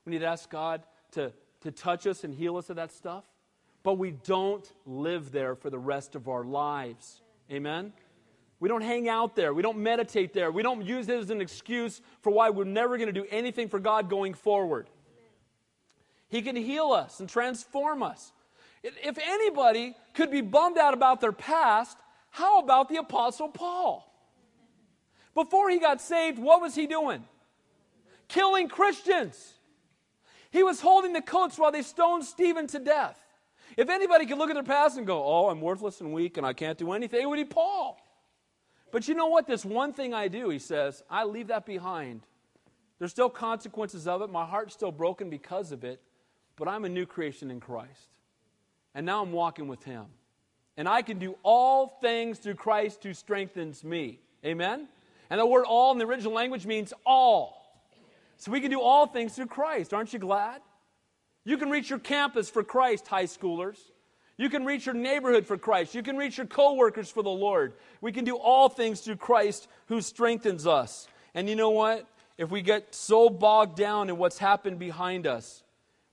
[0.03, 3.23] We need to ask God to, to touch us and heal us of that stuff.
[3.83, 7.21] But we don't live there for the rest of our lives.
[7.49, 7.93] Amen?
[8.59, 9.53] We don't hang out there.
[9.53, 10.51] We don't meditate there.
[10.51, 13.69] We don't use it as an excuse for why we're never going to do anything
[13.69, 14.89] for God going forward.
[16.29, 18.31] He can heal us and transform us.
[18.83, 21.97] If anybody could be bummed out about their past,
[22.29, 24.03] how about the Apostle Paul?
[25.33, 27.23] Before he got saved, what was he doing?
[28.27, 29.53] Killing Christians.
[30.51, 33.19] He was holding the coats while they stoned Stephen to death.
[33.75, 36.45] If anybody could look at their past and go, oh, I'm worthless and weak and
[36.45, 37.99] I can't do anything, it would be Paul.
[38.91, 39.45] But you know what?
[39.45, 42.21] This one thing I do, he says, I leave that behind.
[42.97, 44.31] There's still consequences of it.
[44.31, 46.01] My heart's still broken because of it,
[46.57, 48.09] but I'm a new creation in Christ.
[48.93, 50.05] And now I'm walking with him.
[50.75, 54.19] And I can do all things through Christ who strengthens me.
[54.45, 54.87] Amen?
[55.29, 57.63] And the word all in the original language means all.
[58.37, 59.93] So we can do all things through Christ.
[59.93, 60.61] Aren't you glad?
[61.43, 63.77] You can reach your campus for Christ, high schoolers.
[64.37, 65.95] You can reach your neighborhood for Christ.
[65.95, 67.73] You can reach your coworkers for the Lord.
[68.01, 71.07] We can do all things through Christ who strengthens us.
[71.33, 72.07] And you know what?
[72.37, 75.63] If we get so bogged down in what's happened behind us,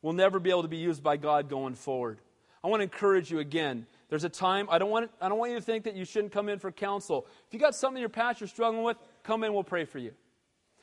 [0.04, 2.18] we'll never be able to be used by God going forward.
[2.62, 3.86] I want to encourage you again.
[4.10, 6.30] There's a time, I don't, want, I don't want you to think that you shouldn't
[6.30, 7.26] come in for counsel.
[7.48, 9.98] If you got something in your past you're struggling with, come in, we'll pray for
[9.98, 10.12] you.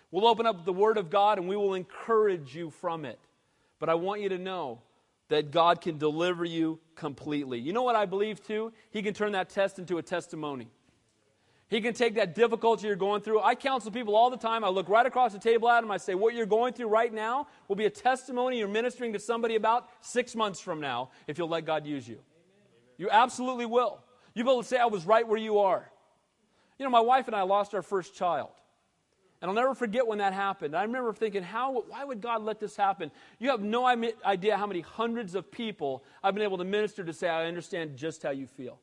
[0.10, 3.20] We'll open up the Word of God and we will encourage you from it.
[3.78, 4.82] But I want you to know
[5.30, 7.60] that God can deliver you completely.
[7.60, 8.74] You know what I believe too?
[8.90, 10.68] He can turn that test into a testimony.
[11.72, 13.40] He can take that difficulty you're going through.
[13.40, 14.66] I counsel people all the time.
[14.66, 15.90] I look right across the table at them.
[15.90, 19.20] I say, What you're going through right now will be a testimony you're ministering to
[19.20, 22.20] somebody about six months from now if you'll let God use you.
[22.98, 24.00] You absolutely will.
[24.36, 25.90] You'll be able to say, I was right where you are.
[26.78, 28.50] You know, my wife and I lost our first child.
[29.42, 30.76] And I'll never forget when that happened.
[30.76, 33.12] I remember thinking, how, why would God let this happen?
[33.40, 37.14] You have no idea how many hundreds of people I've been able to minister to
[37.14, 38.78] say, I understand just how you feel.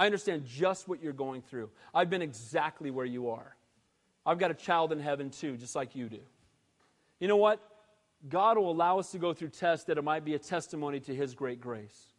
[0.00, 1.68] I understand just what you're going through.
[1.94, 3.54] I've been exactly where you are.
[4.24, 6.20] I've got a child in heaven too, just like you do.
[7.18, 7.60] You know what?
[8.26, 11.14] God will allow us to go through tests that it might be a testimony to
[11.14, 12.14] His great grace.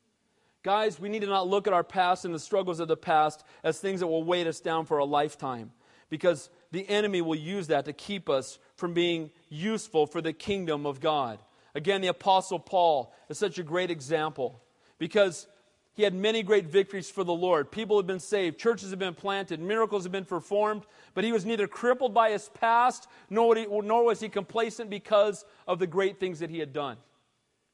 [0.62, 3.44] Guys, we need to not look at our past and the struggles of the past
[3.64, 5.72] as things that will weight us down for a lifetime
[6.12, 10.86] because the enemy will use that to keep us from being useful for the kingdom
[10.86, 11.40] of God.
[11.74, 14.62] Again, the Apostle Paul is such a great example
[15.00, 15.48] because
[15.94, 17.70] he had many great victories for the Lord.
[17.70, 21.46] People have been saved, churches have been planted, miracles have been performed, but he was
[21.46, 23.56] neither crippled by his past nor,
[24.04, 26.98] was he complacent because of the great things that he had done,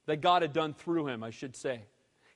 [0.07, 1.81] that God had done through him, I should say.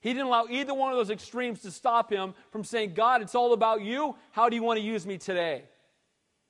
[0.01, 3.35] He didn't allow either one of those extremes to stop him from saying, God, it's
[3.35, 4.15] all about you.
[4.31, 5.63] How do you want to use me today?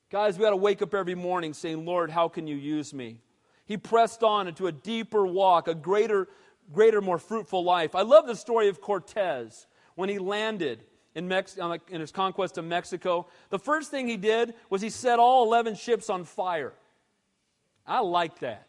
[0.10, 3.18] Guys, we got to wake up every morning saying, Lord, how can you use me?
[3.66, 6.28] He pressed on into a deeper walk, a greater,
[6.74, 7.96] greater, more fruitful life.
[7.96, 10.84] I love the story of Cortez when he landed
[11.16, 11.58] in, Mex-
[11.90, 13.28] in his conquest of Mexico.
[13.50, 16.74] The first thing he did was he set all 11 ships on fire.
[17.86, 18.68] I like that.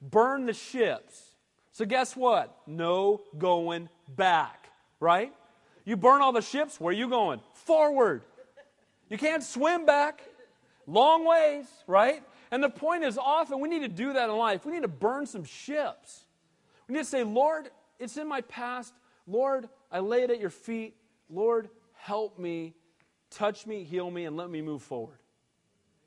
[0.00, 1.22] Burn the ships.
[1.72, 2.56] So, guess what?
[2.66, 5.32] No going back, right?
[5.84, 7.40] You burn all the ships, where are you going?
[7.52, 8.22] Forward.
[9.08, 10.22] You can't swim back.
[10.86, 12.22] Long ways, right?
[12.50, 14.64] And the point is, often we need to do that in life.
[14.64, 16.24] We need to burn some ships.
[16.90, 18.92] We need to say, Lord, it's in my past.
[19.28, 20.96] Lord, I lay it at your feet.
[21.32, 22.74] Lord, help me,
[23.30, 25.18] touch me, heal me, and let me move forward.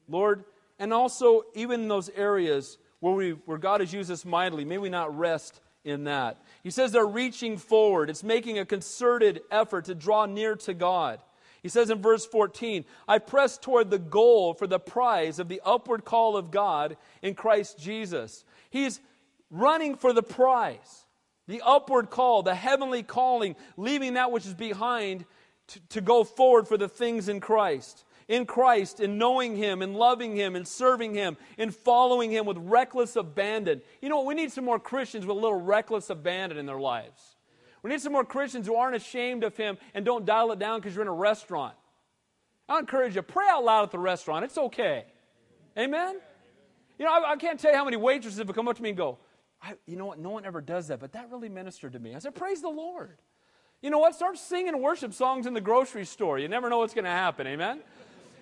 [0.10, 0.44] Lord,
[0.78, 4.78] and also, even in those areas where, we, where God has used us mightily, may
[4.78, 6.44] we not rest in that.
[6.64, 11.22] He says they're reaching forward, it's making a concerted effort to draw near to God.
[11.62, 15.62] He says in verse 14, I press toward the goal for the prize of the
[15.64, 18.44] upward call of God in Christ Jesus.
[18.70, 19.00] He's
[19.54, 21.06] running for the prize,
[21.48, 25.26] the upward call, the heavenly calling, leaving that which is behind
[25.68, 29.94] to, to go forward for the things in Christ in Christ, in knowing Him, in
[29.94, 33.82] loving Him, in serving Him, in following Him with reckless abandon.
[34.02, 37.22] You know, we need some more Christians with a little reckless abandon in their lives.
[37.82, 40.80] We need some more Christians who aren't ashamed of Him and don't dial it down
[40.80, 41.76] because you're in a restaurant.
[42.70, 44.46] I encourage you, pray out loud at the restaurant.
[44.46, 45.06] It's okay.
[45.78, 46.16] Amen?
[46.98, 48.90] You know, I, I can't tell you how many waitresses have come up to me
[48.90, 49.18] and go,
[49.86, 52.16] you know what, no one ever does that, but that really ministered to me.
[52.16, 53.18] I said, praise the Lord.
[53.82, 54.16] You know what?
[54.16, 56.40] Start singing worship songs in the grocery store.
[56.40, 57.48] You never know what's going to happen.
[57.48, 57.82] Amen?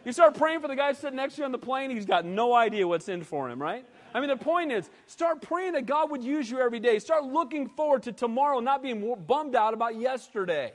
[0.06, 2.26] You start praying for the guy sitting next to you on the plane, he's got
[2.26, 3.86] no idea what's in for him, right?
[4.14, 7.00] I mean, the point is, start praying that God would use you every day.
[7.00, 10.74] Start looking forward to tomorrow, not being bummed out about yesterday.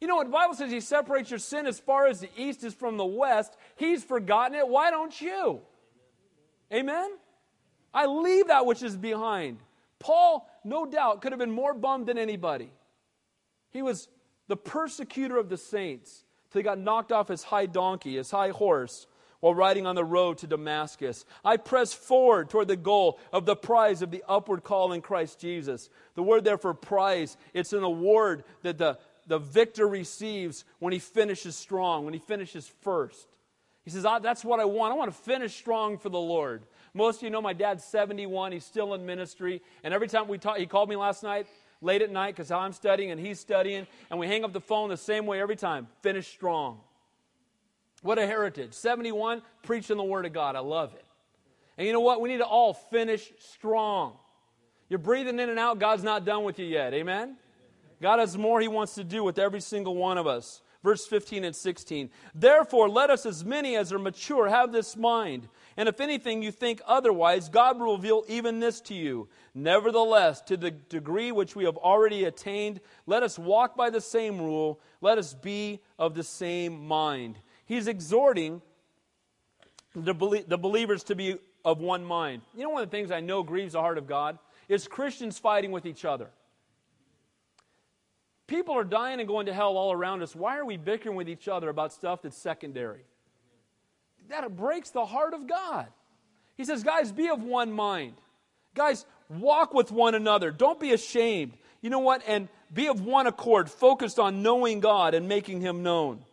[0.00, 0.70] You know what the Bible says?
[0.70, 3.56] He separates your sin as far as the east is from the west.
[3.76, 4.68] He's forgotten it.
[4.68, 5.62] Why don't you?
[6.72, 7.10] Amen?
[7.94, 9.58] I leave that which is behind.
[10.00, 12.70] Paul, no doubt, could have been more bummed than anybody.
[13.70, 14.08] He was
[14.48, 18.50] the persecutor of the saints till he got knocked off his high donkey, his high
[18.50, 19.06] horse,
[19.40, 21.24] while riding on the road to Damascus.
[21.44, 25.38] I press forward toward the goal of the prize of the upward call in Christ
[25.38, 25.90] Jesus.
[26.14, 30.98] The word there for prize, it's an award that the, the victor receives when he
[30.98, 33.28] finishes strong, when he finishes first.
[33.84, 34.92] He says, ah, That's what I want.
[34.92, 36.64] I want to finish strong for the Lord.
[36.94, 38.52] Most of you know my dad's 71.
[38.52, 39.60] He's still in ministry.
[39.82, 41.48] And every time we talk, he called me last night,
[41.80, 43.86] late at night, because I'm studying and he's studying.
[44.10, 46.80] And we hang up the phone the same way every time finish strong.
[48.02, 48.74] What a heritage.
[48.74, 50.56] 71, preaching the Word of God.
[50.56, 51.04] I love it.
[51.76, 52.20] And you know what?
[52.20, 54.12] We need to all finish strong.
[54.88, 55.78] You're breathing in and out.
[55.78, 56.94] God's not done with you yet.
[56.94, 57.36] Amen?
[58.00, 60.60] God has more He wants to do with every single one of us.
[60.84, 62.10] Verse 15 and 16.
[62.34, 65.48] Therefore, let us, as many as are mature, have this mind.
[65.76, 69.28] And if anything you think otherwise, God will reveal even this to you.
[69.54, 74.38] Nevertheless, to the degree which we have already attained, let us walk by the same
[74.38, 74.80] rule.
[75.00, 77.38] Let us be of the same mind.
[77.66, 78.62] He's exhorting
[79.94, 82.42] the, believers to be of one mind.
[82.54, 85.38] You know, one of the things I know grieves the heart of God is Christians
[85.38, 86.30] fighting with each other.
[88.46, 90.36] People are dying and going to hell all around us.
[90.36, 93.04] Why are we bickering with each other about stuff that's secondary?
[94.28, 95.86] That breaks the heart of God.
[96.56, 98.14] He says, guys, be of one mind.
[98.74, 100.50] Guys, walk with one another.
[100.50, 101.52] Don't be ashamed.
[101.80, 102.22] You know what?
[102.26, 106.24] And be of one accord, focused on knowing God and making Him known.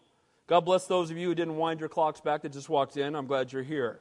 [0.48, 3.16] God bless those of you who didn't wind your clocks back that just walked in.
[3.16, 4.00] I'm glad you're here.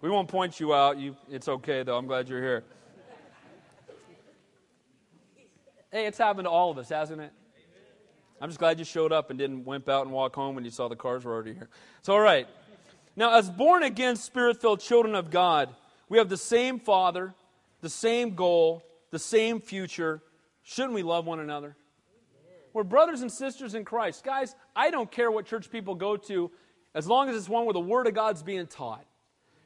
[0.00, 0.98] We won't point you out.
[0.98, 1.96] You, it's okay, though.
[1.96, 2.64] I'm glad you're here.
[5.92, 7.32] Hey, it's happened to all of us, hasn't it?
[8.40, 10.70] I'm just glad you showed up and didn't wimp out and walk home when you
[10.70, 11.68] saw the cars were already here.
[12.02, 12.48] So, all right.
[13.14, 15.68] Now, as born again, spirit filled children of God,
[16.08, 17.34] we have the same Father,
[17.82, 20.22] the same goal, the same future.
[20.62, 21.76] Shouldn't we love one another?
[22.72, 24.24] We're brothers and sisters in Christ.
[24.24, 26.50] Guys, I don't care what church people go to
[26.94, 29.04] as long as it's one where the Word of God's being taught.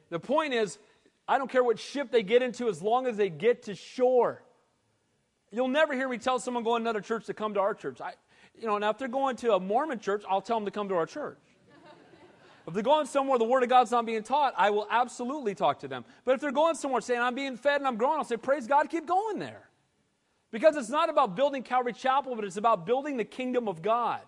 [0.09, 0.77] The point is,
[1.27, 4.41] I don't care what ship they get into as long as they get to shore.
[5.51, 8.01] You'll never hear me tell someone going to another church to come to our church.
[8.01, 8.13] I,
[8.59, 10.89] you know, now if they're going to a Mormon church, I'll tell them to come
[10.89, 11.37] to our church.
[12.67, 15.81] If they're going somewhere the Word of God's not being taught, I will absolutely talk
[15.81, 16.03] to them.
[16.23, 18.65] But if they're going somewhere saying, I'm being fed and I'm growing, I'll say, Praise
[18.65, 19.69] God, keep going there.
[20.51, 24.21] Because it's not about building Calvary Chapel, but it's about building the kingdom of God.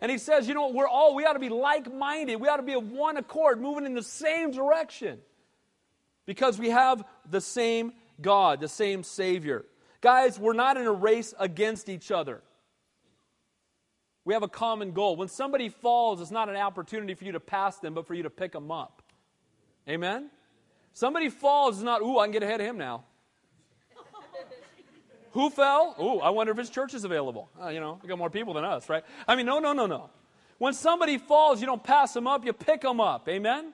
[0.00, 2.36] And he says, you know, we're all, we ought to be like minded.
[2.36, 5.18] We ought to be of one accord, moving in the same direction.
[6.26, 9.64] Because we have the same God, the same Savior.
[10.00, 12.42] Guys, we're not in a race against each other.
[14.30, 15.16] We have a common goal.
[15.16, 18.22] When somebody falls, it's not an opportunity for you to pass them, but for you
[18.22, 19.02] to pick them up.
[19.88, 20.30] Amen?
[20.92, 23.02] Somebody falls is not, ooh, I can get ahead of him now.
[25.32, 25.96] Who fell?
[25.98, 27.50] Oh, I wonder if his church is available.
[27.60, 29.02] Uh, you know, we got more people than us, right?
[29.26, 30.10] I mean, no, no, no, no.
[30.58, 33.28] When somebody falls, you don't pass them up, you pick them up.
[33.28, 33.72] Amen?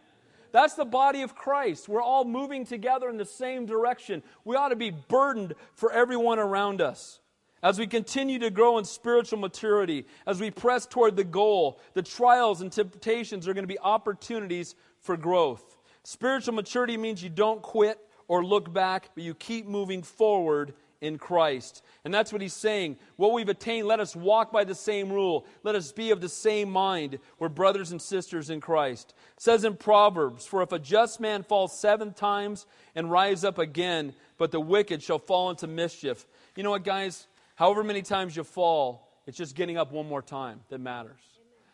[0.52, 1.86] That's the body of Christ.
[1.86, 4.22] We're all moving together in the same direction.
[4.42, 7.20] We ought to be burdened for everyone around us.
[7.66, 12.02] As we continue to grow in spiritual maturity, as we press toward the goal, the
[12.02, 15.76] trials and temptations are going to be opportunities for growth.
[16.04, 17.98] Spiritual maturity means you don't quit
[18.28, 21.82] or look back, but you keep moving forward in Christ.
[22.04, 22.98] And that's what he's saying.
[23.16, 25.44] What we've attained, let us walk by the same rule.
[25.64, 27.18] Let us be of the same mind.
[27.40, 29.12] We're brothers and sisters in Christ.
[29.36, 33.58] It says in Proverbs, For if a just man falls seven times and rise up
[33.58, 36.26] again, but the wicked shall fall into mischief.
[36.54, 37.26] You know what, guys?
[37.56, 41.20] However many times you fall, it's just getting up one more time that matters.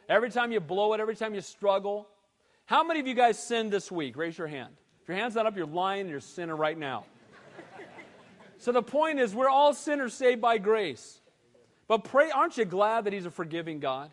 [0.08, 2.08] Every time you blow it, every time you struggle.
[2.66, 4.16] How many of you guys sinned this week?
[4.16, 4.74] Raise your hand.
[5.02, 7.04] If your hand's not up, you're lying and you're sinning right now.
[8.58, 11.20] So the point is, we're all sinners saved by grace.
[11.88, 14.08] But pray, aren't you glad that He's a forgiving God?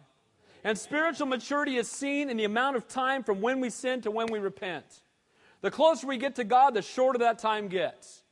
[0.63, 4.11] And spiritual maturity is seen in the amount of time from when we sin to
[4.11, 4.85] when we repent.
[5.61, 8.23] The closer we get to God, the shorter that time gets.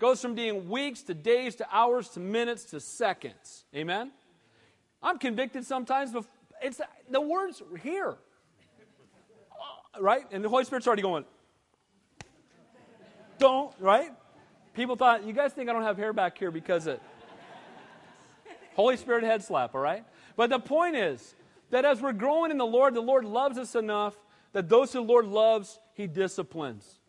[0.00, 3.64] Goes from being weeks to days to hours to minutes to seconds.
[3.76, 4.10] Amen?
[5.02, 6.24] I'm convicted sometimes, but
[6.62, 8.16] it's the words here.
[9.52, 10.24] Uh, right?
[10.32, 11.26] And the Holy Spirit's already going,
[13.38, 14.10] don't, right?
[14.72, 16.98] People thought, you guys think I don't have hair back here because of
[18.76, 20.04] Holy Spirit head slap, all right?
[20.34, 21.34] But the point is
[21.68, 24.14] that as we're growing in the Lord, the Lord loves us enough
[24.54, 26.99] that those who the Lord loves, He disciplines.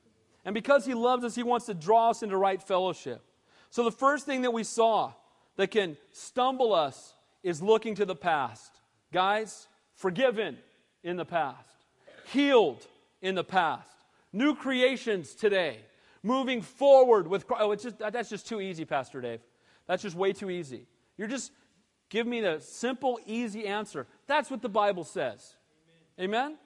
[0.45, 3.23] And because He loves us, He wants to draw us into right fellowship.
[3.69, 5.13] So the first thing that we saw
[5.55, 8.71] that can stumble us is looking to the past.
[9.11, 10.57] Guys, forgiven
[11.03, 11.85] in the past,
[12.31, 12.85] healed
[13.21, 13.89] in the past,
[14.33, 15.79] new creations today
[16.23, 17.63] moving forward with Christ.
[17.63, 19.41] Oh, just, that's just too easy, Pastor Dave.
[19.87, 20.85] That's just way too easy.
[21.17, 21.51] You're just,
[22.09, 24.07] give me the simple, easy answer.
[24.27, 25.55] That's what the Bible says.
[26.19, 26.39] Amen?
[26.39, 26.57] Amen?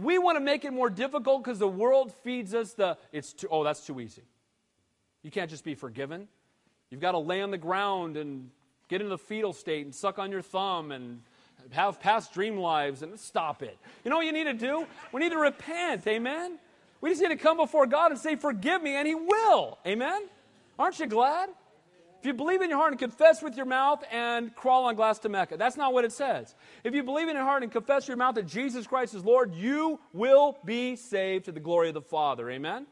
[0.00, 3.48] We want to make it more difficult because the world feeds us the, it's too,
[3.50, 4.22] oh, that's too easy.
[5.22, 6.28] You can't just be forgiven.
[6.90, 8.50] You've got to lay on the ground and
[8.88, 11.20] get into the fetal state and suck on your thumb and
[11.70, 13.76] have past dream lives and stop it.
[14.04, 14.86] You know what you need to do?
[15.12, 16.06] We need to repent.
[16.06, 16.58] Amen?
[17.00, 19.78] We just need to come before God and say, Forgive me, and He will.
[19.86, 20.22] Amen?
[20.78, 21.50] Aren't you glad?
[22.20, 25.20] If you believe in your heart and confess with your mouth and crawl on glass
[25.20, 26.56] to Mecca, that's not what it says.
[26.82, 29.24] If you believe in your heart and confess with your mouth that Jesus Christ is
[29.24, 32.50] Lord, you will be saved to the glory of the Father.
[32.50, 32.86] Amen?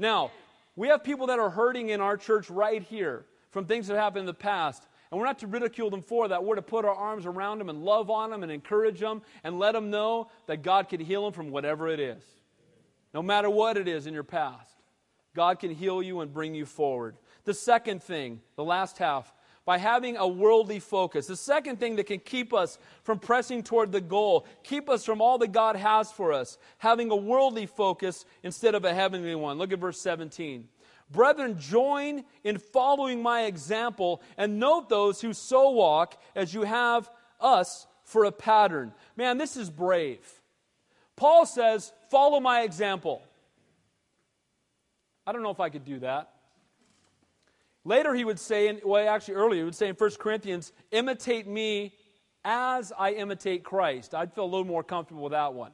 [0.00, 0.32] Now,
[0.74, 4.20] we have people that are hurting in our church right here from things that happened
[4.20, 4.82] in the past.
[5.10, 6.42] And we're not to ridicule them for that.
[6.42, 9.60] We're to put our arms around them and love on them and encourage them and
[9.60, 12.22] let them know that God can heal them from whatever it is.
[13.14, 14.74] No matter what it is in your past,
[15.34, 17.16] God can heal you and bring you forward.
[17.46, 19.32] The second thing, the last half,
[19.64, 21.26] by having a worldly focus.
[21.26, 25.20] The second thing that can keep us from pressing toward the goal, keep us from
[25.20, 29.58] all that God has for us, having a worldly focus instead of a heavenly one.
[29.58, 30.68] Look at verse 17.
[31.10, 37.10] Brethren, join in following my example and note those who so walk as you have
[37.40, 38.92] us for a pattern.
[39.16, 40.24] Man, this is brave.
[41.16, 43.22] Paul says, Follow my example.
[45.26, 46.30] I don't know if I could do that.
[47.86, 51.46] Later, he would say, in, well, actually, earlier, he would say in 1 Corinthians, imitate
[51.46, 51.94] me
[52.44, 54.12] as I imitate Christ.
[54.12, 55.70] I'd feel a little more comfortable with that one.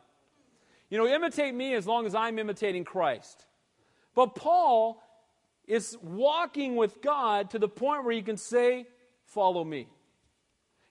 [0.90, 3.46] You know, imitate me as long as I'm imitating Christ.
[4.14, 5.02] But Paul
[5.66, 8.86] is walking with God to the point where he can say,
[9.24, 9.88] Follow me.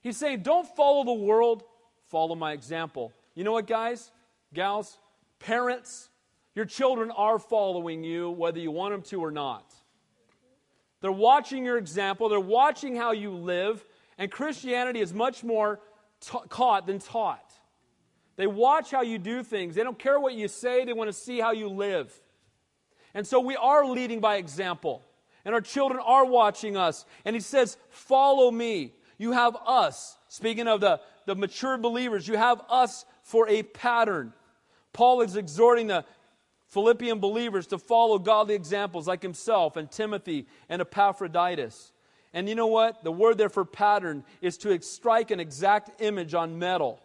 [0.02, 1.62] He's saying, Don't follow the world,
[2.08, 3.14] follow my example.
[3.36, 4.10] You know what, guys,
[4.56, 4.98] gals,
[5.38, 6.10] parents,
[6.56, 9.72] your children are following you whether you want them to or not.
[11.02, 13.84] They're watching your example, they're watching how you live,
[14.18, 15.80] and Christianity is much more
[16.22, 17.52] ta- caught than taught.
[18.36, 19.76] They watch how you do things.
[19.76, 22.14] They don't care what you say, they want to see how you live.
[23.14, 25.04] And so we are leading by example.
[25.44, 27.06] And our children are watching us.
[27.26, 28.94] And he says, Follow me.
[29.18, 30.18] You have us.
[30.28, 34.34] Speaking of the, the mature believers, you have us for a pattern.
[34.94, 36.06] Paul is exhorting the
[36.72, 41.92] Philippian believers to follow godly examples like himself and Timothy and Epaphroditus.
[42.34, 43.04] And you know what?
[43.04, 47.02] The word there for pattern is to strike an exact image on metal.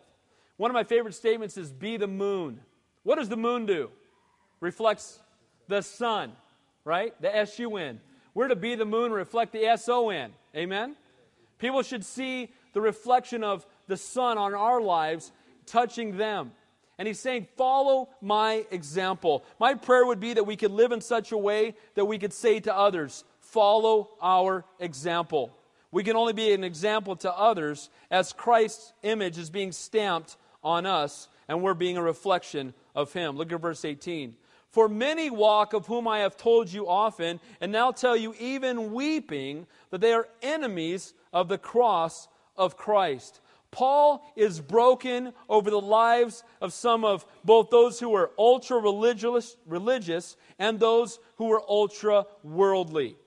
[0.56, 2.60] One of my favorite statements is be the moon.
[3.02, 3.90] What does the moon do?
[4.60, 5.18] Reflects
[5.66, 6.32] the sun,
[6.84, 7.20] right?
[7.20, 8.00] The S U N.
[8.34, 10.32] We're to be the moon, reflect the S O N.
[10.54, 10.94] Amen?
[11.58, 15.32] People should see the reflection of the sun on our lives
[15.66, 16.52] touching them.
[16.98, 19.44] And he's saying, Follow my example.
[19.60, 22.32] My prayer would be that we could live in such a way that we could
[22.32, 25.56] say to others, Follow our example.
[25.90, 30.84] We can only be an example to others as Christ's image is being stamped on
[30.84, 33.36] us and we're being a reflection of him.
[33.36, 34.34] Look at verse 18.
[34.70, 38.92] For many walk, of whom I have told you often, and now tell you, even
[38.92, 43.40] weeping, that they are enemies of the cross of Christ.
[43.76, 50.36] Paul is broken over the lives of some of both those who were ultra religious,
[50.58, 53.18] and those who were ultra worldly.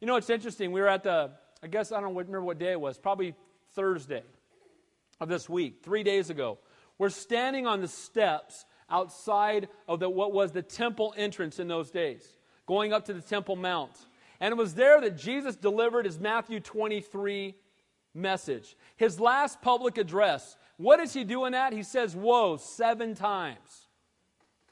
[0.00, 0.70] You know, it's interesting.
[0.70, 1.32] We were at the,
[1.64, 3.34] I guess, I don't remember what day it was, probably
[3.74, 4.22] Thursday
[5.18, 6.58] of this week, three days ago.
[6.96, 11.90] We're standing on the steps outside of the, what was the temple entrance in those
[11.90, 12.24] days,
[12.66, 13.98] going up to the Temple Mount.
[14.38, 17.56] And it was there that Jesus delivered his Matthew 23
[18.14, 20.56] message, his last public address.
[20.76, 21.72] What is he doing that?
[21.72, 23.88] He says, Woe, seven times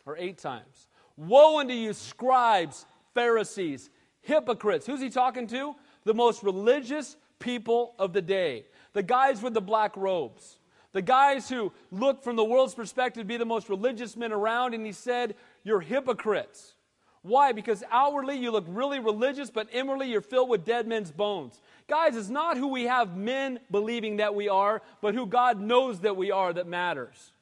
[0.06, 0.88] or eight times.
[1.16, 3.90] Woe unto you, scribes, Pharisees,
[4.22, 4.86] hypocrites.
[4.86, 5.74] Who's he talking to?
[6.04, 10.58] The most religious people of the day, the guys with the black robes.
[10.92, 14.74] The guys who look from the world's perspective to be the most religious men around,
[14.74, 16.74] and he said, You're hypocrites.
[17.22, 17.52] Why?
[17.52, 21.60] Because outwardly you look really religious, but inwardly you're filled with dead men's bones.
[21.86, 26.00] Guys, it's not who we have men believing that we are, but who God knows
[26.00, 27.32] that we are that matters.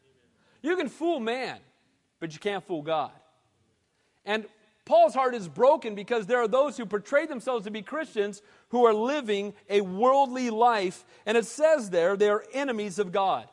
[0.62, 1.59] You can fool man,
[2.18, 3.12] but you can't fool God.
[4.24, 4.47] And
[4.85, 8.87] Paul's heart is broken because there are those who portray themselves to be Christians who
[8.87, 13.49] are living a worldly life, and it says there they are enemies of God.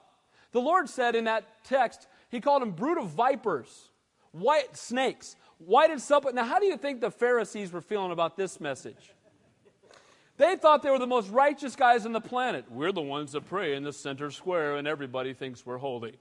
[0.54, 3.90] The Lord said in that text, He called them brood of vipers,
[4.32, 6.36] white snakes, whited serpent.
[6.36, 9.12] Now, how do you think the Pharisees were feeling about this message?
[10.38, 12.66] They thought they were the most righteous guys on the planet.
[12.70, 16.18] We're the ones that pray in the center square, and everybody thinks we're holy.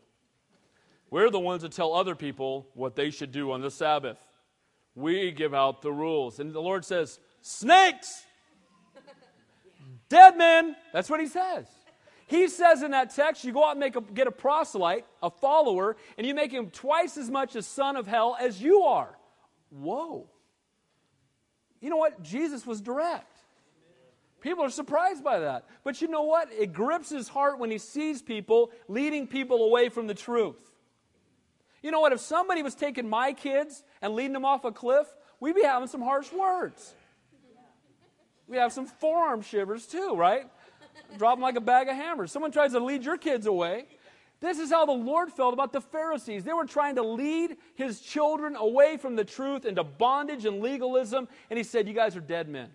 [1.10, 4.18] We're the ones that tell other people what they should do on the Sabbath.
[4.94, 6.38] We give out the rules.
[6.38, 8.24] And the Lord says, Snakes!
[10.08, 10.76] Dead men!
[10.92, 11.66] That's what he says.
[12.26, 15.30] He says in that text, you go out and make a, get a proselyte, a
[15.30, 19.16] follower, and you make him twice as much a son of hell as you are.
[19.74, 20.28] Whoa.
[21.80, 22.22] You know what?
[22.22, 23.30] Jesus was direct.
[24.40, 25.64] People are surprised by that.
[25.84, 26.48] But you know what?
[26.52, 30.60] It grips his heart when he sees people leading people away from the truth.
[31.82, 32.12] You know what?
[32.12, 35.06] If somebody was taking my kids and leading them off a cliff,
[35.40, 36.94] we'd be having some harsh words.
[38.46, 40.44] We have some forearm shivers too, right?
[41.18, 42.30] Drop them like a bag of hammers.
[42.30, 43.86] Someone tries to lead your kids away.
[44.44, 46.44] This is how the Lord felt about the Pharisees.
[46.44, 51.28] They were trying to lead his children away from the truth into bondage and legalism,
[51.48, 52.68] and he said, You guys are dead men.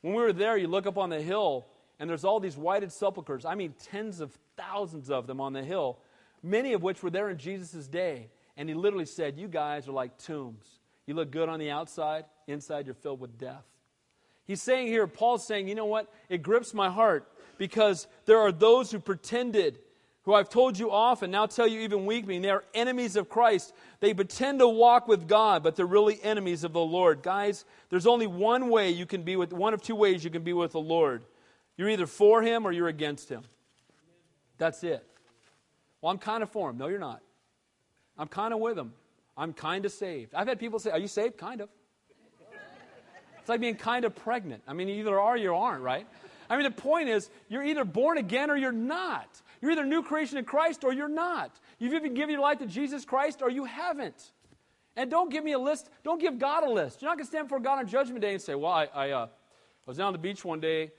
[0.00, 1.64] When we were there, you look up on the hill,
[2.00, 3.44] and there's all these whited sepulchres.
[3.44, 5.98] I mean, tens of thousands of them on the hill,
[6.42, 8.30] many of which were there in Jesus' day.
[8.56, 10.66] And he literally said, You guys are like tombs.
[11.06, 13.64] You look good on the outside, inside, you're filled with death.
[14.44, 16.12] He's saying here, Paul's saying, you know what?
[16.28, 19.78] It grips my heart because there are those who pretended,
[20.24, 23.74] who I've told you often, now tell you even weakly, they are enemies of Christ.
[24.00, 27.22] They pretend to walk with God, but they're really enemies of the Lord.
[27.22, 30.42] Guys, there's only one way you can be with, one of two ways you can
[30.42, 31.24] be with the Lord.
[31.76, 33.42] You're either for Him or you're against Him.
[34.56, 35.06] That's it.
[36.00, 36.78] Well, I'm kind of for Him.
[36.78, 37.20] No, you're not.
[38.16, 38.94] I'm kind of with Him.
[39.36, 40.34] I'm kind of saved.
[40.34, 41.36] I've had people say, Are you saved?
[41.36, 41.68] Kind of.
[43.40, 44.62] It's like being kind of pregnant.
[44.66, 46.06] I mean, either are you or you aren't, right?
[46.48, 49.28] I mean, the point is, you're either born again or you're not.
[49.64, 51.58] You're either new creation in Christ or you're not.
[51.78, 54.32] You've even given your life to Jesus Christ or you haven't.
[54.94, 55.88] And don't give me a list.
[56.02, 57.00] Don't give God a list.
[57.00, 59.10] You're not going to stand before God on Judgment Day and say, Well, I, I
[59.12, 59.28] uh,
[59.86, 60.92] was down on the beach one day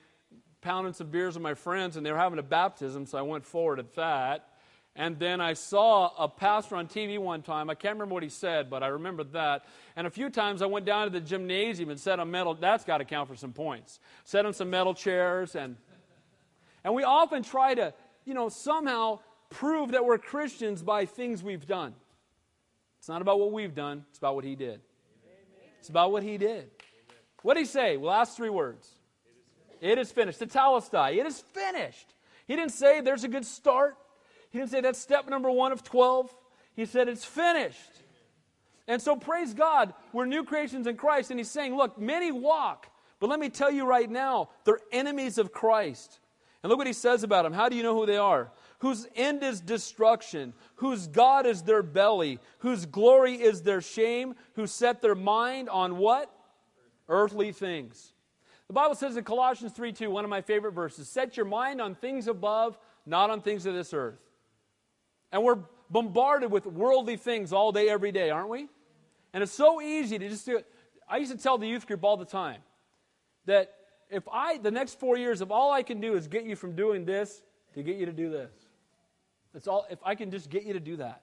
[0.61, 3.45] pounding some beers with my friends and they were having a baptism, so I went
[3.45, 4.49] forward at that.
[4.95, 7.69] And then I saw a pastor on TV one time.
[7.69, 9.65] I can't remember what he said, but I remember that.
[9.95, 12.55] And a few times I went down to the gymnasium and sat on metal.
[12.55, 13.99] That's got to count for some points.
[14.23, 15.55] Set on some metal chairs.
[15.55, 15.75] And,
[16.83, 17.93] and we often try to,
[18.25, 19.19] you know, somehow
[19.49, 21.93] prove that we're Christians by things we've done.
[22.99, 24.81] It's not about what we've done, it's about what he did.
[25.79, 26.71] It's about what he did.
[27.43, 27.97] What did he say?
[27.97, 28.89] Last three words.
[29.79, 30.39] It is finished.
[30.39, 31.17] The Tetelestai.
[31.17, 32.15] It is finished.
[32.47, 33.95] He didn't say there's a good start.
[34.49, 36.33] He didn't say that's step number one of 12.
[36.75, 38.01] He said it's finished.
[38.87, 41.31] And so, praise God, we're new creations in Christ.
[41.31, 42.87] And he's saying, look, many walk,
[43.19, 46.19] but let me tell you right now, they're enemies of Christ.
[46.65, 47.53] And look what he says about them.
[47.53, 48.49] How do you know who they are?
[48.79, 54.65] Whose end is destruction, whose God is their belly, whose glory is their shame, who
[54.65, 56.35] set their mind on what?
[57.07, 58.13] Earthly things.
[58.65, 61.81] The Bible says in Colossians 3 2, one of my favorite verses, set your mind
[61.81, 64.17] on things above, not on things of this earth.
[65.31, 65.59] And we're
[65.91, 68.69] bombarded with worldly things all day, every day, aren't we?
[69.33, 70.65] And it's so easy to just do it.
[71.07, 72.61] I used to tell the youth group all the time
[73.45, 73.71] that
[74.15, 76.75] if I, the next four years, if all I can do is get you from
[76.75, 77.41] doing this
[77.73, 78.51] to get you to do this,
[79.53, 81.21] that's all, if I can just get you to do that.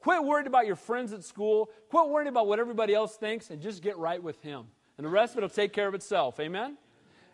[0.00, 1.70] Quit worrying about your friends at school.
[1.90, 4.66] Quit worrying about what everybody else thinks and just get right with Him.
[4.96, 6.40] And the rest of it will take care of itself.
[6.40, 6.76] Amen?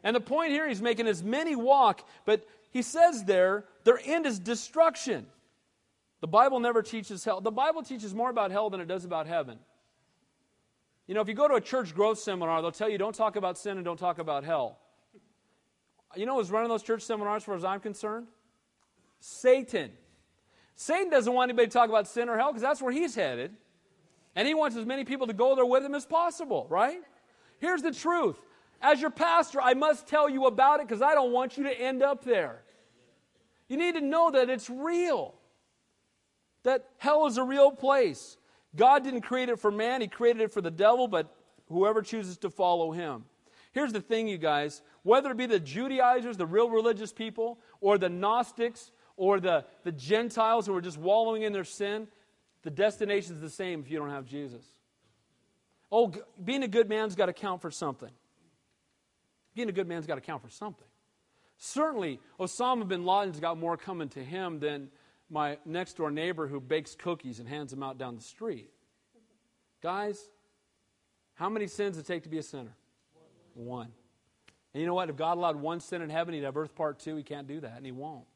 [0.02, 4.26] And the point here, he's making as many walk, but he says there, their end
[4.26, 5.26] is destruction.
[6.20, 7.40] The Bible never teaches hell.
[7.40, 9.58] The Bible teaches more about hell than it does about heaven.
[11.06, 13.36] You know, if you go to a church growth seminar, they'll tell you don't talk
[13.36, 14.78] about sin and don't talk about hell.
[16.16, 18.26] You know who's running those church seminars, as far as I'm concerned?
[19.20, 19.92] Satan.
[20.74, 23.52] Satan doesn't want anybody to talk about sin or hell because that's where he's headed.
[24.34, 27.00] And he wants as many people to go there with him as possible, right?
[27.58, 28.36] Here's the truth.
[28.82, 31.80] As your pastor, I must tell you about it because I don't want you to
[31.80, 32.62] end up there.
[33.68, 35.34] You need to know that it's real
[36.66, 38.36] that hell is a real place.
[38.76, 41.34] God didn't create it for man, He created it for the devil, but
[41.68, 43.24] whoever chooses to follow Him.
[43.72, 47.96] Here's the thing, you guys whether it be the Judaizers, the real religious people, or
[47.96, 52.08] the Gnostics, or the, the Gentiles who are just wallowing in their sin,
[52.62, 54.64] the destination is the same if you don't have Jesus.
[55.92, 56.12] Oh,
[56.44, 58.10] being a good man's got to count for something.
[59.54, 60.86] Being a good man's got to count for something.
[61.58, 64.88] Certainly, Osama bin Laden's got more coming to him than
[65.30, 68.70] my next door neighbor who bakes cookies and hands them out down the street.
[69.82, 70.18] Guys,
[71.34, 72.74] how many sins does it take to be a sinner?
[73.54, 73.88] One.
[74.72, 75.08] And you know what?
[75.08, 77.16] If God allowed one sin in heaven, he'd have earth part two.
[77.16, 78.26] He can't do that, and he won't.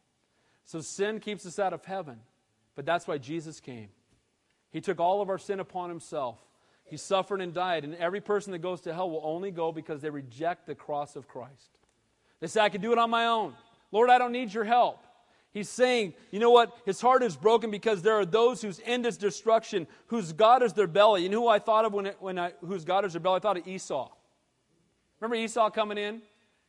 [0.64, 2.20] So sin keeps us out of heaven.
[2.76, 3.88] But that's why Jesus came.
[4.70, 6.38] He took all of our sin upon himself.
[6.84, 7.84] He suffered and died.
[7.84, 11.16] And every person that goes to hell will only go because they reject the cross
[11.16, 11.78] of Christ.
[12.40, 13.54] They say, I can do it on my own.
[13.92, 15.02] Lord, I don't need your help.
[15.52, 16.76] He's saying, you know what?
[16.86, 20.72] His heart is broken because there are those whose end is destruction, whose God is
[20.72, 21.22] their belly.
[21.22, 23.36] You know who I thought of when, it, when I, whose God is their belly?
[23.36, 24.10] I thought of Esau.
[25.18, 26.22] Remember Esau coming in?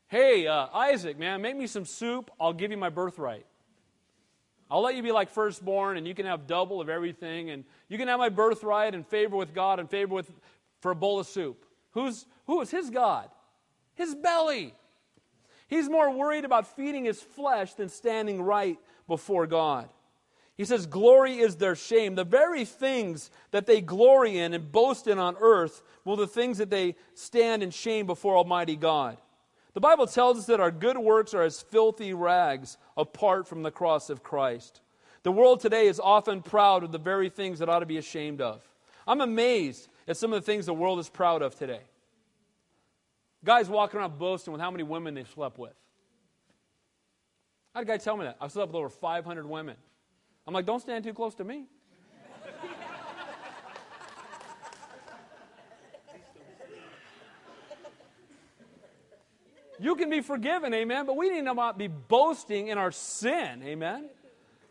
[0.07, 2.31] Hey, uh, Isaac, man, make me some soup.
[2.39, 3.45] I'll give you my birthright.
[4.69, 7.97] I'll let you be like firstborn, and you can have double of everything, and you
[7.97, 10.31] can have my birthright and favor with God and favor with
[10.79, 11.65] for a bowl of soup.
[11.91, 13.29] Who's who is his God?
[13.93, 14.73] His belly.
[15.71, 19.87] He's more worried about feeding his flesh than standing right before God.
[20.57, 22.15] He says, Glory is their shame.
[22.15, 26.57] The very things that they glory in and boast in on earth will the things
[26.57, 29.17] that they stand in shame before Almighty God.
[29.73, 33.71] The Bible tells us that our good works are as filthy rags apart from the
[33.71, 34.81] cross of Christ.
[35.23, 38.41] The world today is often proud of the very things that ought to be ashamed
[38.41, 38.61] of.
[39.07, 41.79] I'm amazed at some of the things the world is proud of today.
[43.43, 45.73] Guys walking around boasting with how many women they've slept with.
[47.73, 48.37] I had a guy tell me that.
[48.39, 49.75] I've slept with over 500 women.
[50.45, 51.65] I'm like, don't stand too close to me.
[59.79, 63.63] You can be forgiven, amen, but we need to not be boasting in our sin,
[63.63, 64.09] amen.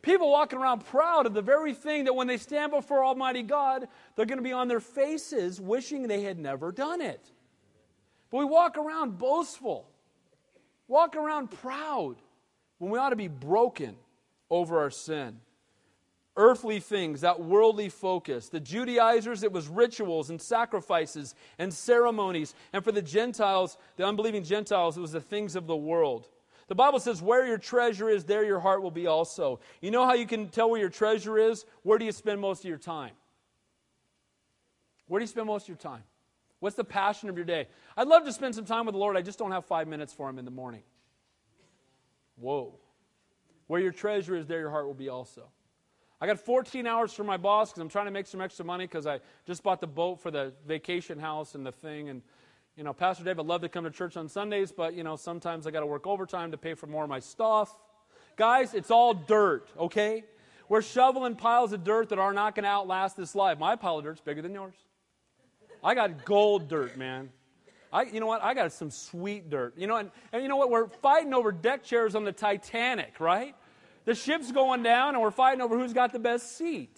[0.03, 3.89] People walking around proud of the very thing that when they stand before Almighty God,
[4.15, 7.33] they're going to be on their faces wishing they had never done it.
[8.31, 9.89] But we walk around boastful,
[10.89, 12.17] walk around proud
[12.79, 13.97] when we ought to be broken
[14.51, 15.41] over our sin
[16.41, 18.49] earthly things, that worldly focus.
[18.49, 22.55] The Judaizers, it was rituals and sacrifices and ceremonies.
[22.73, 26.29] And for the Gentiles, the unbelieving Gentiles, it was the things of the world.
[26.69, 29.61] The Bible says, where your treasure is, there your heart will be also.
[29.81, 31.67] You know how you can tell where your treasure is?
[31.83, 33.13] Where do you spend most of your time?
[35.09, 36.05] Where do you spend most of your time?
[36.61, 37.67] What's the passion of your day?
[37.97, 39.17] I'd love to spend some time with the Lord.
[39.17, 40.83] I just don't have five minutes for Him in the morning.
[42.37, 42.79] Whoa.
[43.67, 45.49] Where your treasure is, there your heart will be also.
[46.21, 48.85] I got 14 hours for my boss because I'm trying to make some extra money
[48.85, 52.11] because I just bought the boat for the vacation house and the thing.
[52.11, 52.21] And,
[52.77, 55.17] you know, Pastor Dave, I'd love to come to church on Sundays, but, you know,
[55.17, 57.75] sometimes I got to work overtime to pay for more of my stuff.
[58.37, 60.25] Guys, it's all dirt, okay?
[60.69, 63.59] We're shoveling piles of dirt that are not going to outlast this life.
[63.59, 64.75] My pile of dirt's bigger than yours.
[65.83, 67.31] I got gold dirt, man.
[67.93, 68.43] I, you know what?
[68.43, 69.75] I got some sweet dirt.
[69.77, 70.71] You know, and, and you know what?
[70.71, 73.55] We're fighting over deck chairs on the Titanic, right?
[74.05, 76.97] The ship's going down, and we're fighting over who's got the best seat.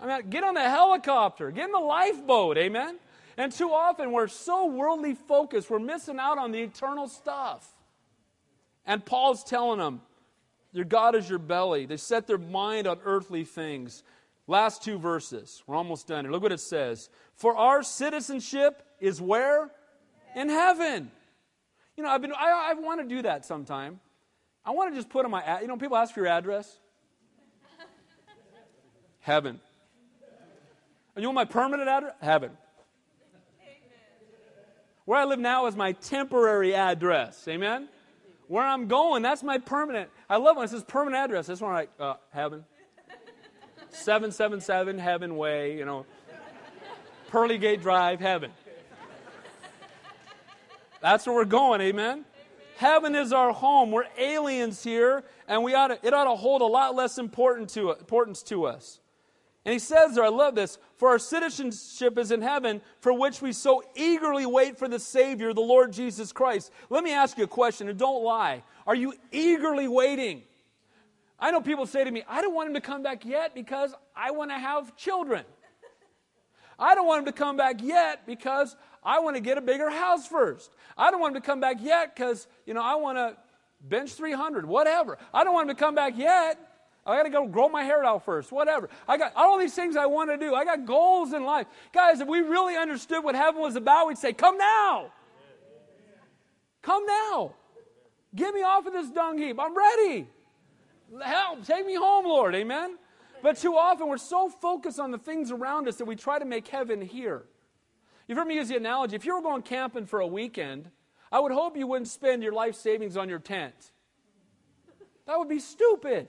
[0.00, 2.98] I mean, get on the helicopter, get in the lifeboat, amen?
[3.36, 7.66] And too often we're so worldly focused, we're missing out on the eternal stuff.
[8.86, 10.00] And Paul's telling them,
[10.72, 11.86] Your God is your belly.
[11.86, 14.02] They set their mind on earthly things.
[14.46, 15.62] Last two verses.
[15.66, 16.32] We're almost done here.
[16.32, 17.08] Look what it says.
[17.34, 19.70] For our citizenship is where?
[20.34, 21.10] In heaven.
[21.96, 24.00] You know, I've been I, I want to do that sometime.
[24.64, 26.78] I want to just put on my, ad- you know, people ask for your address.
[29.20, 29.60] Heaven.
[31.14, 32.14] And you want my permanent address?
[32.20, 32.50] Heaven.
[35.06, 37.48] Where I live now is my temporary address.
[37.48, 37.88] Amen?
[38.46, 40.10] Where I'm going, that's my permanent.
[40.28, 41.46] I love when it says permanent address.
[41.46, 42.64] That's when I'm like, uh, heaven.
[43.92, 46.06] 777 Heaven Way, you know.
[47.30, 48.50] Pearly Gate Drive, heaven.
[51.00, 52.24] That's where we're going, amen?
[52.76, 53.90] Heaven is our home.
[53.90, 57.68] We're aliens here, and we ought to, it ought to hold a lot less important
[57.70, 59.00] to, importance to us.
[59.64, 63.42] And he says there, I love this, for our citizenship is in heaven, for which
[63.42, 66.72] we so eagerly wait for the Savior, the Lord Jesus Christ.
[66.88, 68.62] Let me ask you a question, and don't lie.
[68.86, 70.42] Are you eagerly waiting?
[71.40, 73.94] I know people say to me, I don't want him to come back yet because
[74.14, 75.44] I want to have children.
[76.78, 79.90] I don't want him to come back yet because I want to get a bigger
[79.90, 80.70] house first.
[80.96, 83.36] I don't want him to come back yet because, you know, I want to
[83.80, 85.18] bench 300, whatever.
[85.32, 86.58] I don't want him to come back yet.
[87.06, 88.90] I got to go grow my hair out first, whatever.
[89.08, 90.54] I got all these things I want to do.
[90.54, 91.66] I got goals in life.
[91.92, 95.10] Guys, if we really understood what heaven was about, we'd say, Come now.
[96.82, 97.54] Come now.
[98.34, 99.58] Get me off of this dung heap.
[99.58, 100.28] I'm ready.
[101.22, 101.64] Help.
[101.64, 102.54] Take me home, Lord.
[102.54, 102.96] Amen.
[103.42, 106.44] But too often we're so focused on the things around us that we try to
[106.44, 107.44] make heaven here.
[108.28, 110.90] You've heard me use the analogy if you were going camping for a weekend,
[111.32, 113.92] I would hope you wouldn't spend your life savings on your tent.
[115.26, 116.28] That would be stupid.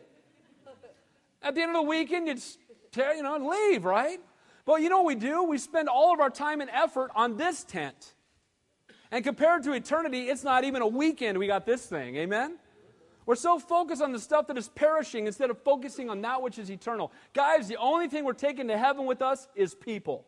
[1.42, 2.42] At the end of the weekend, you'd
[2.92, 4.20] tear, you know, leave, right?
[4.66, 5.44] But you know what we do?
[5.44, 8.14] We spend all of our time and effort on this tent.
[9.12, 12.16] And compared to eternity, it's not even a weekend we got this thing.
[12.16, 12.58] Amen?
[13.32, 16.60] We're so focused on the stuff that is perishing instead of focusing on that which
[16.60, 17.14] is eternal.
[17.34, 20.26] Guys, the only thing we're taking to heaven with us is people.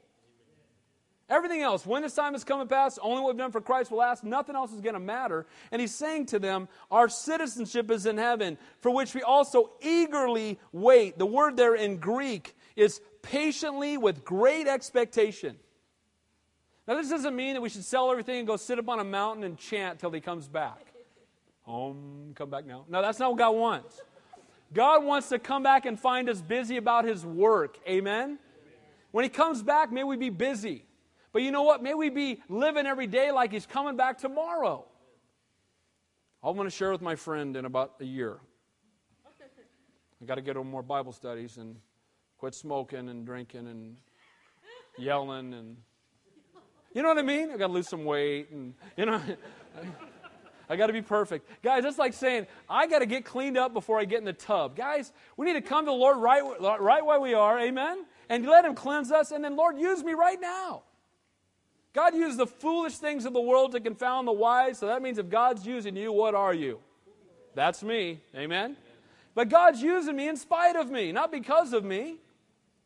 [1.27, 3.91] Everything else, when this time has come and passed, only what we've done for Christ
[3.91, 4.23] will last.
[4.23, 5.45] Nothing else is going to matter.
[5.73, 10.57] And he's saying to them, Our citizenship is in heaven, for which we also eagerly
[10.71, 11.17] wait.
[11.17, 15.57] The word there in Greek is patiently with great expectation.
[16.87, 19.03] Now, this doesn't mean that we should sell everything and go sit up on a
[19.03, 20.92] mountain and chant till he comes back.
[21.63, 22.85] Home, come back now.
[22.87, 24.01] No, that's not what God wants.
[24.73, 27.77] God wants to come back and find us busy about His work.
[27.87, 28.39] Amen?
[29.11, 30.85] When He comes back, may we be busy.
[31.31, 31.81] But you know what?
[31.81, 34.85] May we be living every day like He's coming back tomorrow.
[36.43, 38.39] I'm going to share with my friend in about a year.
[40.21, 41.75] I got to get on more Bible studies and
[42.37, 43.97] quit smoking and drinking and
[44.97, 45.77] yelling and
[46.93, 47.49] you know what I mean?
[47.49, 49.21] I got to lose some weight and you know
[50.69, 51.49] I got to be perfect.
[51.61, 54.33] Guys, that's like saying I got to get cleaned up before I get in the
[54.33, 54.75] tub.
[54.75, 56.43] Guys, we need to come to the Lord right
[56.79, 57.59] right where we are.
[57.59, 58.05] Amen.
[58.29, 60.83] And let him cleanse us and then Lord use me right now.
[61.93, 64.79] God used the foolish things of the world to confound the wise.
[64.79, 66.79] So that means if God's using you, what are you?
[67.53, 68.21] That's me.
[68.35, 68.75] Amen.
[69.35, 72.17] But God's using me in spite of me, not because of me,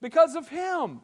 [0.01, 1.01] because of Him.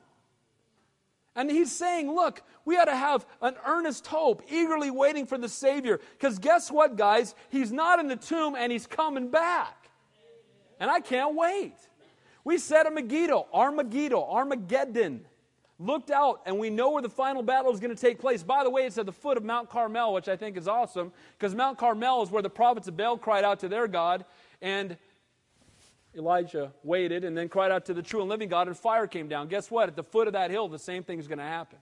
[1.36, 5.50] And He's saying, look, we ought to have an earnest hope, eagerly waiting for the
[5.50, 6.00] Savior.
[6.14, 7.36] Because guess what, guys?
[7.50, 9.90] He's not in the tomb and He's coming back.
[10.80, 11.76] And I can't wait.
[12.44, 15.26] We said a Megiddo, Armageddon, Armageddon.
[15.80, 18.44] Looked out, and we know where the final battle is going to take place.
[18.44, 21.12] By the way, it's at the foot of Mount Carmel, which I think is awesome,
[21.38, 24.24] because Mount Carmel is where the prophets of Baal cried out to their God,
[24.62, 24.96] and
[26.16, 29.28] Elijah waited and then cried out to the true and living God, and fire came
[29.28, 29.47] down.
[29.47, 29.89] Guess what?
[29.89, 31.80] At the foot of that hill, the same thing is going to happen.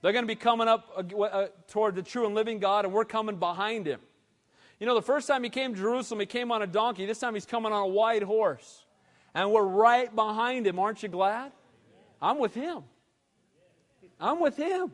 [0.00, 2.92] They're going to be coming up uh, uh, toward the true and living God, and
[2.92, 4.00] we're coming behind him.
[4.78, 7.06] You know, the first time he came to Jerusalem, he came on a donkey.
[7.06, 8.84] This time he's coming on a white horse.
[9.34, 10.78] And we're right behind him.
[10.78, 11.52] Aren't you glad?
[12.20, 12.82] I'm with him.
[14.20, 14.92] I'm with him.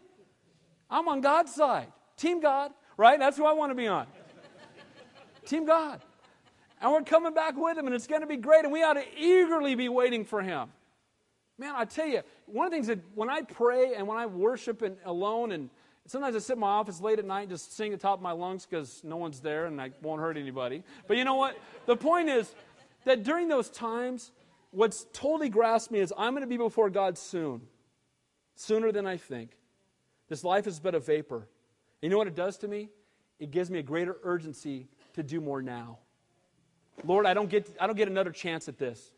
[0.88, 1.88] I'm on God's side.
[2.16, 3.18] Team God, right?
[3.18, 4.07] That's who I want to be on.
[5.46, 6.01] Team God.
[6.81, 8.95] And we're coming back with him, and it's going to be great, and we ought
[8.95, 10.70] to eagerly be waiting for him.
[11.59, 14.24] Man, I tell you, one of the things that when I pray and when I
[14.24, 15.68] worship and alone, and
[16.07, 18.22] sometimes I sit in my office late at night and just sing the top of
[18.22, 20.83] my lungs because no one's there and I won't hurt anybody.
[21.07, 21.59] But you know what?
[21.85, 22.55] The point is
[23.05, 24.33] that during those times,
[24.70, 27.61] what's totally grasped me is I'm going to be before God soon,
[28.55, 29.51] sooner than I think.
[30.31, 31.47] This life is but a vapor.
[32.01, 32.89] You know what it does to me?
[33.39, 35.99] It gives me a greater urgency to do more now.
[37.05, 39.12] Lord, I don't get, I don't get another chance at this.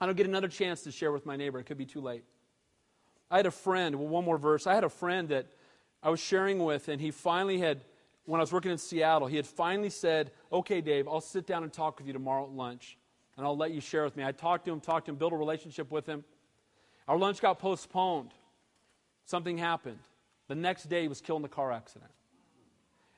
[0.00, 1.58] I don't get another chance to share with my neighbor.
[1.58, 2.24] It could be too late.
[3.30, 4.66] I had a friend, well, one more verse.
[4.66, 5.46] I had a friend that
[6.02, 7.80] I was sharing with, and he finally had,
[8.26, 11.62] when I was working in Seattle, he had finally said, Okay, Dave, I'll sit down
[11.62, 12.98] and talk with you tomorrow at lunch,
[13.36, 14.24] and I'll let you share with me.
[14.24, 16.24] I talked to him, talked to him, built a relationship with him.
[17.08, 18.30] Our lunch got postponed.
[19.26, 19.98] Something happened.
[20.48, 22.10] The next day, he was killed in a car accident.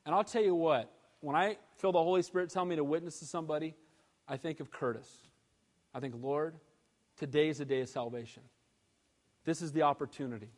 [0.04, 0.90] And I'll tell you what,
[1.20, 3.74] when I feel the Holy Spirit tell me to witness to somebody,
[4.28, 5.08] I think of Curtis.
[5.94, 6.54] I think, Lord,
[7.16, 8.42] today is the day of salvation.
[9.44, 10.48] This is the opportunity.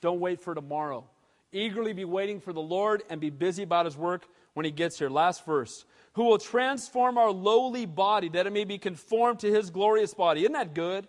[0.00, 1.04] Don't wait for tomorrow.
[1.52, 4.98] Eagerly be waiting for the Lord and be busy about his work when he gets
[4.98, 5.08] here.
[5.08, 5.84] Last verse.
[6.14, 10.40] Who will transform our lowly body that it may be conformed to his glorious body.
[10.40, 11.06] Isn't that good?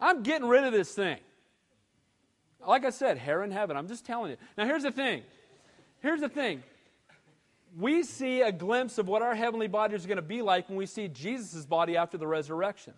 [0.00, 1.18] I'm getting rid of this thing.
[2.66, 3.76] Like I said, hair in heaven.
[3.76, 4.36] I'm just telling you.
[4.56, 5.22] Now, here's the thing.
[6.00, 6.62] Here's the thing
[7.78, 10.76] we see a glimpse of what our heavenly body is going to be like when
[10.76, 12.94] we see Jesus' body after the resurrection.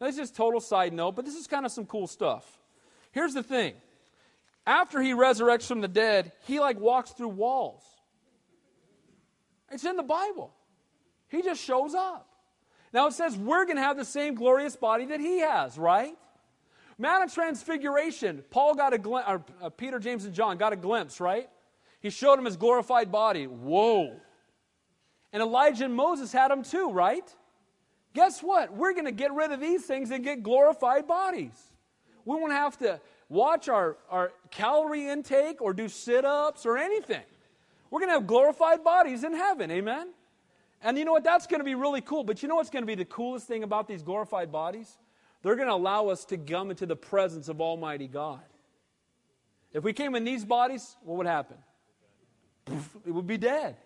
[0.00, 2.44] Now, this is total side note, but this is kind of some cool stuff.
[3.12, 3.74] Here's the thing
[4.66, 7.82] after he resurrects from the dead, he like walks through walls.
[9.70, 10.52] It's in the Bible.
[11.28, 12.28] He just shows up.
[12.92, 16.14] Now it says we're going to have the same glorious body that he has, right?
[16.98, 19.28] Mount of Transfiguration, Paul got a glimpse,
[19.62, 21.48] uh, Peter, James, and John got a glimpse, right?
[22.00, 23.46] He showed him his glorified body.
[23.46, 24.16] Whoa.
[25.32, 27.34] And Elijah and Moses had them too, right?
[28.14, 28.72] Guess what?
[28.72, 31.72] We're going to get rid of these things and get glorified bodies.
[32.24, 37.22] We won't have to watch our, our calorie intake or do sit ups or anything.
[37.90, 39.70] We're going to have glorified bodies in heaven.
[39.70, 40.08] Amen?
[40.82, 41.24] And you know what?
[41.24, 42.24] That's going to be really cool.
[42.24, 44.98] But you know what's going to be the coolest thing about these glorified bodies?
[45.42, 48.40] They're going to allow us to come into the presence of Almighty God.
[49.72, 51.56] If we came in these bodies, what would happen?
[53.06, 53.76] It would be dead.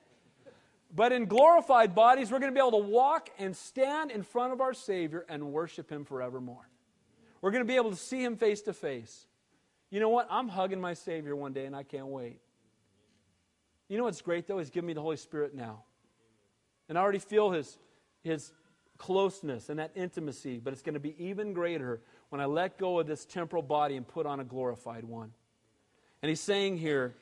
[0.95, 4.53] But in glorified bodies, we're going to be able to walk and stand in front
[4.53, 6.69] of our Savior and worship Him forevermore.
[7.41, 9.27] We're going to be able to see Him face to face.
[9.91, 10.27] You know what?
[10.31, 12.41] I'm hugging my Savior one day and I can't wait.
[13.89, 14.59] You know what's great though?
[14.59, 15.85] He's given me the Holy Spirit now.
[16.89, 17.79] And I already feel His,
[18.23, 18.53] his
[18.99, 23.01] closeness and that intimacy, but it's going to be even greater when I let go
[23.01, 25.33] of this temporal body and put on a glorified one.
[26.23, 27.15] And He's saying here,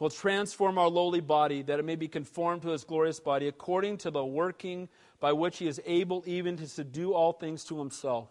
[0.00, 3.98] will transform our lowly body that it may be conformed to his glorious body according
[3.98, 4.88] to the working
[5.20, 8.28] by which he is able even to subdue all things to himself.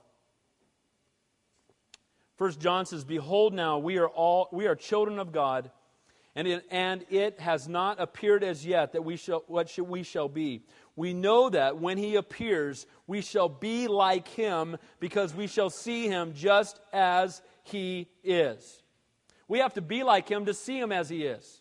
[2.35, 5.69] First John says, Behold now, we are all we are children of God,
[6.35, 10.29] and it, and it has not appeared as yet that we shall, what we shall
[10.29, 10.63] be.
[10.95, 16.07] We know that when he appears, we shall be like him because we shall see
[16.07, 18.81] him just as he is.
[19.47, 21.58] We have to be like him to see him as he is.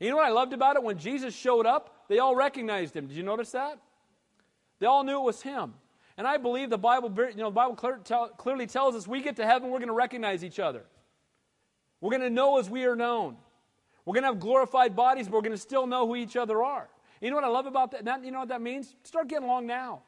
[0.00, 0.82] You know what I loved about it?
[0.82, 3.06] When Jesus showed up, they all recognized him.
[3.06, 3.78] Did you notice that?
[4.78, 5.74] They all knew it was him.
[6.16, 9.22] And I believe the Bible, you know, the Bible clear, tell, clearly tells us we
[9.22, 10.84] get to heaven, we're going to recognize each other.
[12.00, 13.36] We're going to know as we are known.
[14.04, 16.62] We're going to have glorified bodies, but we're going to still know who each other
[16.62, 16.88] are.
[17.20, 18.04] You know what I love about that?
[18.04, 18.94] that you know what that means?
[19.02, 20.02] Start getting along now.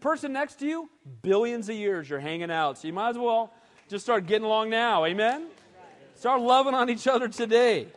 [0.00, 0.88] Person next to you,
[1.22, 2.78] billions of years you're hanging out.
[2.78, 3.52] So you might as well
[3.88, 5.04] just start getting along now.
[5.04, 5.46] Amen?
[6.14, 7.88] Start loving on each other today.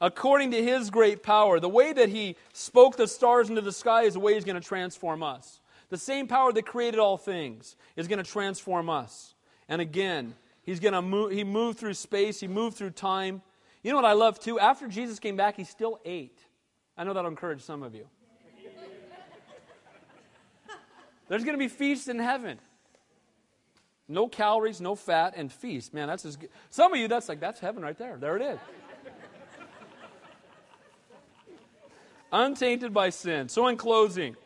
[0.00, 4.02] According to his great power, the way that he spoke the stars into the sky
[4.02, 5.60] is the way he's going to transform us.
[5.90, 9.34] The same power that created all things is going to transform us.
[9.68, 13.42] And again, he's going to move, he moved through space, he moved through time.
[13.82, 14.60] You know what I love too?
[14.60, 16.38] After Jesus came back, he still ate.
[16.96, 18.06] I know that'll encourage some of you.
[21.28, 22.58] There's going to be feasts in heaven.
[24.08, 25.92] No calories, no fat, and feast.
[25.92, 26.48] Man, that's as good.
[26.70, 28.16] Some of you, that's like, that's heaven right there.
[28.16, 28.58] There it is.
[32.32, 33.48] Untainted by sin.
[33.48, 34.36] So, in closing,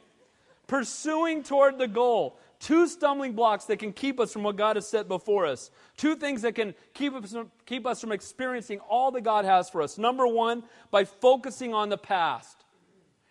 [0.66, 2.38] pursuing toward the goal.
[2.60, 5.72] Two stumbling blocks that can keep us from what God has set before us.
[5.96, 9.68] Two things that can keep us, from, keep us from experiencing all that God has
[9.68, 9.98] for us.
[9.98, 10.62] Number one,
[10.92, 12.56] by focusing on the past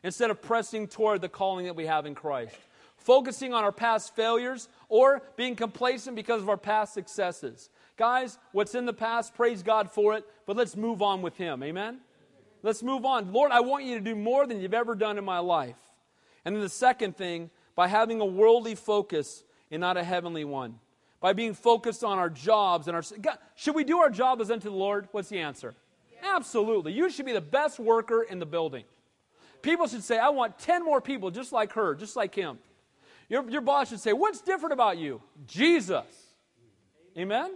[0.03, 2.57] instead of pressing toward the calling that we have in Christ
[3.01, 7.69] focusing on our past failures, or being complacent because of our past successes.
[7.97, 11.63] Guys, what's in the past, praise God for it, but let's move on with Him.
[11.63, 11.99] Amen?
[12.63, 13.31] Let's move on.
[13.31, 15.77] Lord, I want you to do more than you've ever done in my life.
[16.45, 20.79] And then the second thing, by having a worldly focus and not a heavenly one.
[21.19, 23.03] By being focused on our jobs and our.
[23.21, 25.07] God, should we do our job as unto the Lord?
[25.11, 25.75] What's the answer?
[26.11, 26.35] Yeah.
[26.35, 26.93] Absolutely.
[26.93, 28.83] You should be the best worker in the building.
[29.61, 32.57] People should say, I want 10 more people just like her, just like him.
[33.29, 35.21] Your, your boss should say, What's different about you?
[35.45, 36.05] Jesus.
[37.17, 37.51] Amen?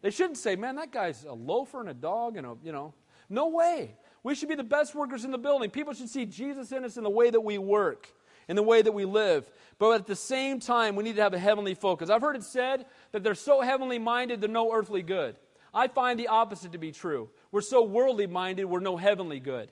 [0.00, 2.94] They shouldn't say, Man, that guy's a loafer and a dog and a, you know.
[3.28, 3.94] No way.
[4.26, 5.70] We should be the best workers in the building.
[5.70, 8.12] People should see Jesus in us in the way that we work,
[8.48, 9.48] in the way that we live.
[9.78, 12.10] But at the same time, we need to have a heavenly focus.
[12.10, 15.36] I've heard it said that they're so heavenly minded, they're no earthly good.
[15.72, 17.30] I find the opposite to be true.
[17.52, 19.70] We're so worldly minded, we're no heavenly good.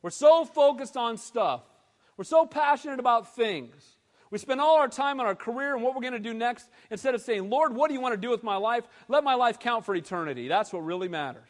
[0.00, 1.62] We're so focused on stuff.
[2.16, 3.96] We're so passionate about things
[4.30, 6.68] we spend all our time on our career and what we're going to do next
[6.90, 8.84] instead of saying, Lord, what do you want to do with my life?
[9.08, 10.48] Let my life count for eternity.
[10.48, 11.48] That's what really matters.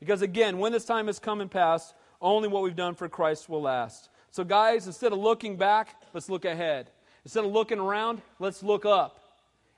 [0.00, 3.48] Because again, when this time has come and passed, only what we've done for Christ
[3.48, 4.08] will last.
[4.30, 6.90] So, guys, instead of looking back, let's look ahead.
[7.24, 9.18] Instead of looking around, let's look up.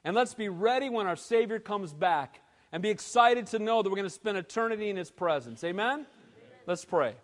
[0.05, 2.41] And let's be ready when our Savior comes back
[2.73, 5.63] and be excited to know that we're going to spend eternity in His presence.
[5.65, 6.07] Amen?
[6.67, 7.15] Let's pray.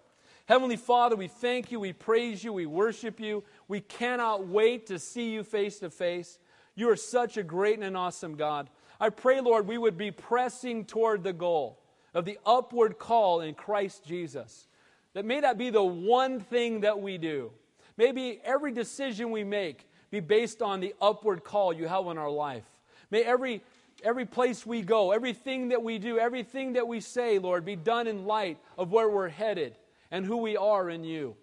[0.46, 3.42] Heavenly Father, we thank you, we praise you, we worship you.
[3.66, 6.38] We cannot wait to see you face to face.
[6.76, 8.68] You are such a great and an awesome God.
[9.00, 11.80] I pray, Lord, we would be pressing toward the goal
[12.16, 14.66] of the upward call in Christ Jesus.
[15.12, 17.52] That may that be the one thing that we do.
[17.98, 22.30] Maybe every decision we make be based on the upward call you have in our
[22.30, 22.64] life.
[23.10, 23.62] May every
[24.02, 28.06] every place we go, everything that we do, everything that we say, Lord, be done
[28.06, 29.76] in light of where we're headed
[30.10, 31.36] and who we are in you.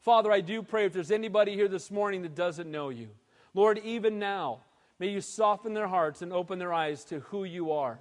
[0.00, 3.08] Father, I do pray if there's anybody here this morning that doesn't know you,
[3.54, 4.60] Lord, even now,
[5.00, 7.98] may you soften their hearts and open their eyes to who you are.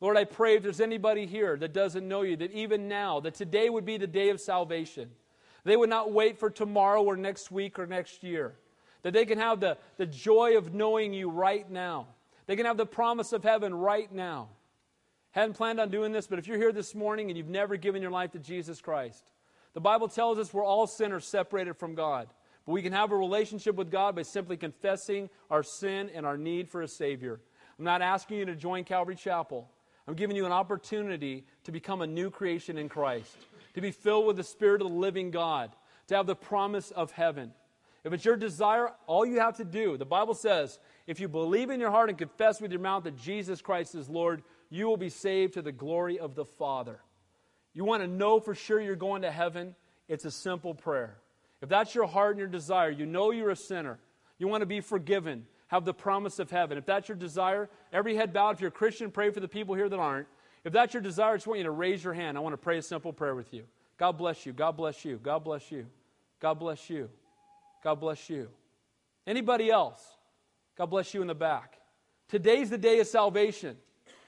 [0.00, 3.34] Lord, I pray if there's anybody here that doesn't know you, that even now, that
[3.34, 5.10] today would be the day of salvation.
[5.64, 8.54] They would not wait for tomorrow or next week or next year.
[9.02, 12.06] That they can have the, the joy of knowing you right now.
[12.46, 14.48] They can have the promise of heaven right now.
[15.32, 18.00] Hadn't planned on doing this, but if you're here this morning and you've never given
[18.00, 19.30] your life to Jesus Christ,
[19.74, 22.28] the Bible tells us we're all sinners separated from God.
[22.64, 26.36] But we can have a relationship with God by simply confessing our sin and our
[26.38, 27.40] need for a Savior.
[27.78, 29.68] I'm not asking you to join Calvary Chapel.
[30.08, 33.36] I'm giving you an opportunity to become a new creation in Christ,
[33.74, 35.70] to be filled with the Spirit of the living God,
[36.06, 37.52] to have the promise of heaven.
[38.04, 41.68] If it's your desire, all you have to do, the Bible says, if you believe
[41.68, 44.96] in your heart and confess with your mouth that Jesus Christ is Lord, you will
[44.96, 47.00] be saved to the glory of the Father.
[47.74, 49.74] You want to know for sure you're going to heaven?
[50.08, 51.18] It's a simple prayer.
[51.60, 53.98] If that's your heart and your desire, you know you're a sinner,
[54.38, 56.76] you want to be forgiven, have the promise of heaven.
[56.76, 58.56] If that's your desire, every head bowed.
[58.56, 60.26] If you're a Christian, pray for the people here that aren't.
[60.64, 62.36] If that's your desire, I just want you to raise your hand.
[62.36, 63.64] I want to pray a simple prayer with you.
[63.96, 64.52] God bless you.
[64.52, 65.18] God bless you.
[65.22, 65.86] God bless you.
[66.40, 67.08] God bless you.
[67.82, 68.48] God bless you.
[69.26, 70.02] Anybody else?
[70.76, 71.78] God bless you in the back.
[72.28, 73.76] Today's the day of salvation.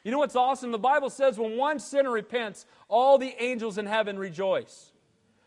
[0.04, 0.72] You know what's awesome?
[0.72, 4.92] The Bible says when one sinner repents, all the angels in heaven rejoice.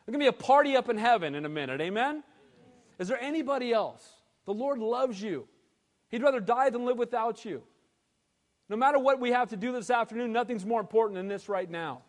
[0.05, 1.81] There's going to be a party up in heaven in a minute.
[1.81, 2.23] Amen?
[2.99, 4.07] Is there anybody else?
[4.45, 5.47] The Lord loves you.
[6.13, 7.63] He'd rather die than live without you.
[8.69, 11.67] No matter what we have to do this afternoon, nothing's more important than this right
[11.67, 12.03] now.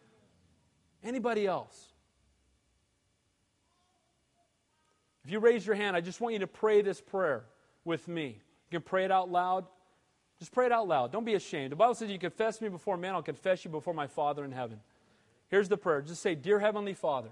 [1.03, 1.89] Anybody else?
[5.25, 7.47] If you raise your hand, I just want you to pray this prayer
[7.87, 8.43] with me.
[8.71, 9.65] You can pray it out loud.
[10.39, 11.11] Just pray it out loud.
[11.11, 11.73] Don't be ashamed.
[11.73, 14.53] The Bible says you confess me before men, I'll confess you before my Father in
[14.53, 14.81] heaven.
[15.49, 16.03] Here's the prayer.
[16.03, 17.31] Just say, Dear Heavenly Father,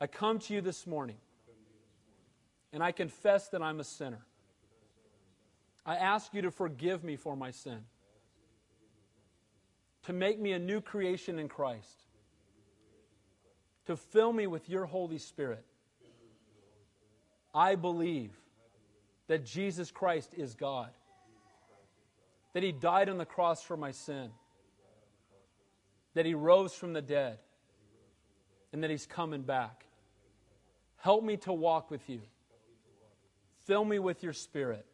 [0.00, 1.16] I come to you this morning
[2.72, 4.24] and I confess that I'm a sinner.
[5.86, 7.80] I ask you to forgive me for my sin,
[10.04, 12.04] to make me a new creation in Christ,
[13.86, 15.64] to fill me with your Holy Spirit.
[17.54, 18.32] I believe
[19.26, 20.90] that Jesus Christ is God,
[22.54, 24.30] that He died on the cross for my sin,
[26.14, 27.38] that He rose from the dead,
[28.72, 29.84] and that He's coming back.
[30.96, 32.22] Help me to walk with you.
[33.66, 34.86] Fill me with your Spirit.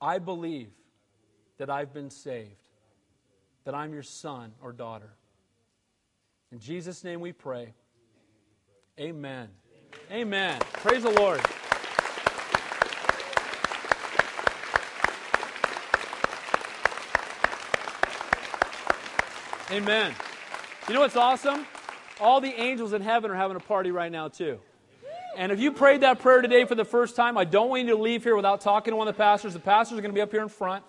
[0.00, 0.70] I believe
[1.58, 2.68] that I've been saved,
[3.64, 5.14] that I'm your son or daughter.
[6.52, 7.74] In Jesus' name we pray.
[8.98, 9.48] Amen.
[10.10, 10.60] Amen.
[10.74, 11.40] Praise the Lord.
[19.70, 20.14] Amen.
[20.86, 21.66] You know what's awesome?
[22.20, 24.60] All the angels in heaven are having a party right now, too.
[25.36, 27.88] And if you prayed that prayer today for the first time, I don't want you
[27.90, 29.52] to leave here without talking to one of the pastors.
[29.52, 30.84] The pastors are going to be up here in front.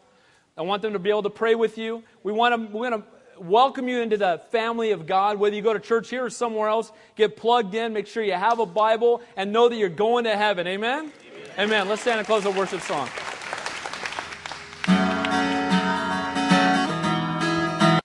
[0.58, 2.04] I want them to be able to pray with you.
[2.24, 5.62] We want to, we want to welcome you into the family of God, whether you
[5.62, 6.92] go to church here or somewhere else.
[7.16, 10.38] Get plugged in, make sure you have a Bible, and know that you're going to
[10.38, 10.68] heaven.
[10.68, 11.12] Amen?
[11.34, 11.52] Amen.
[11.60, 11.90] Amen.
[11.90, 13.10] Let's stand and close the worship song.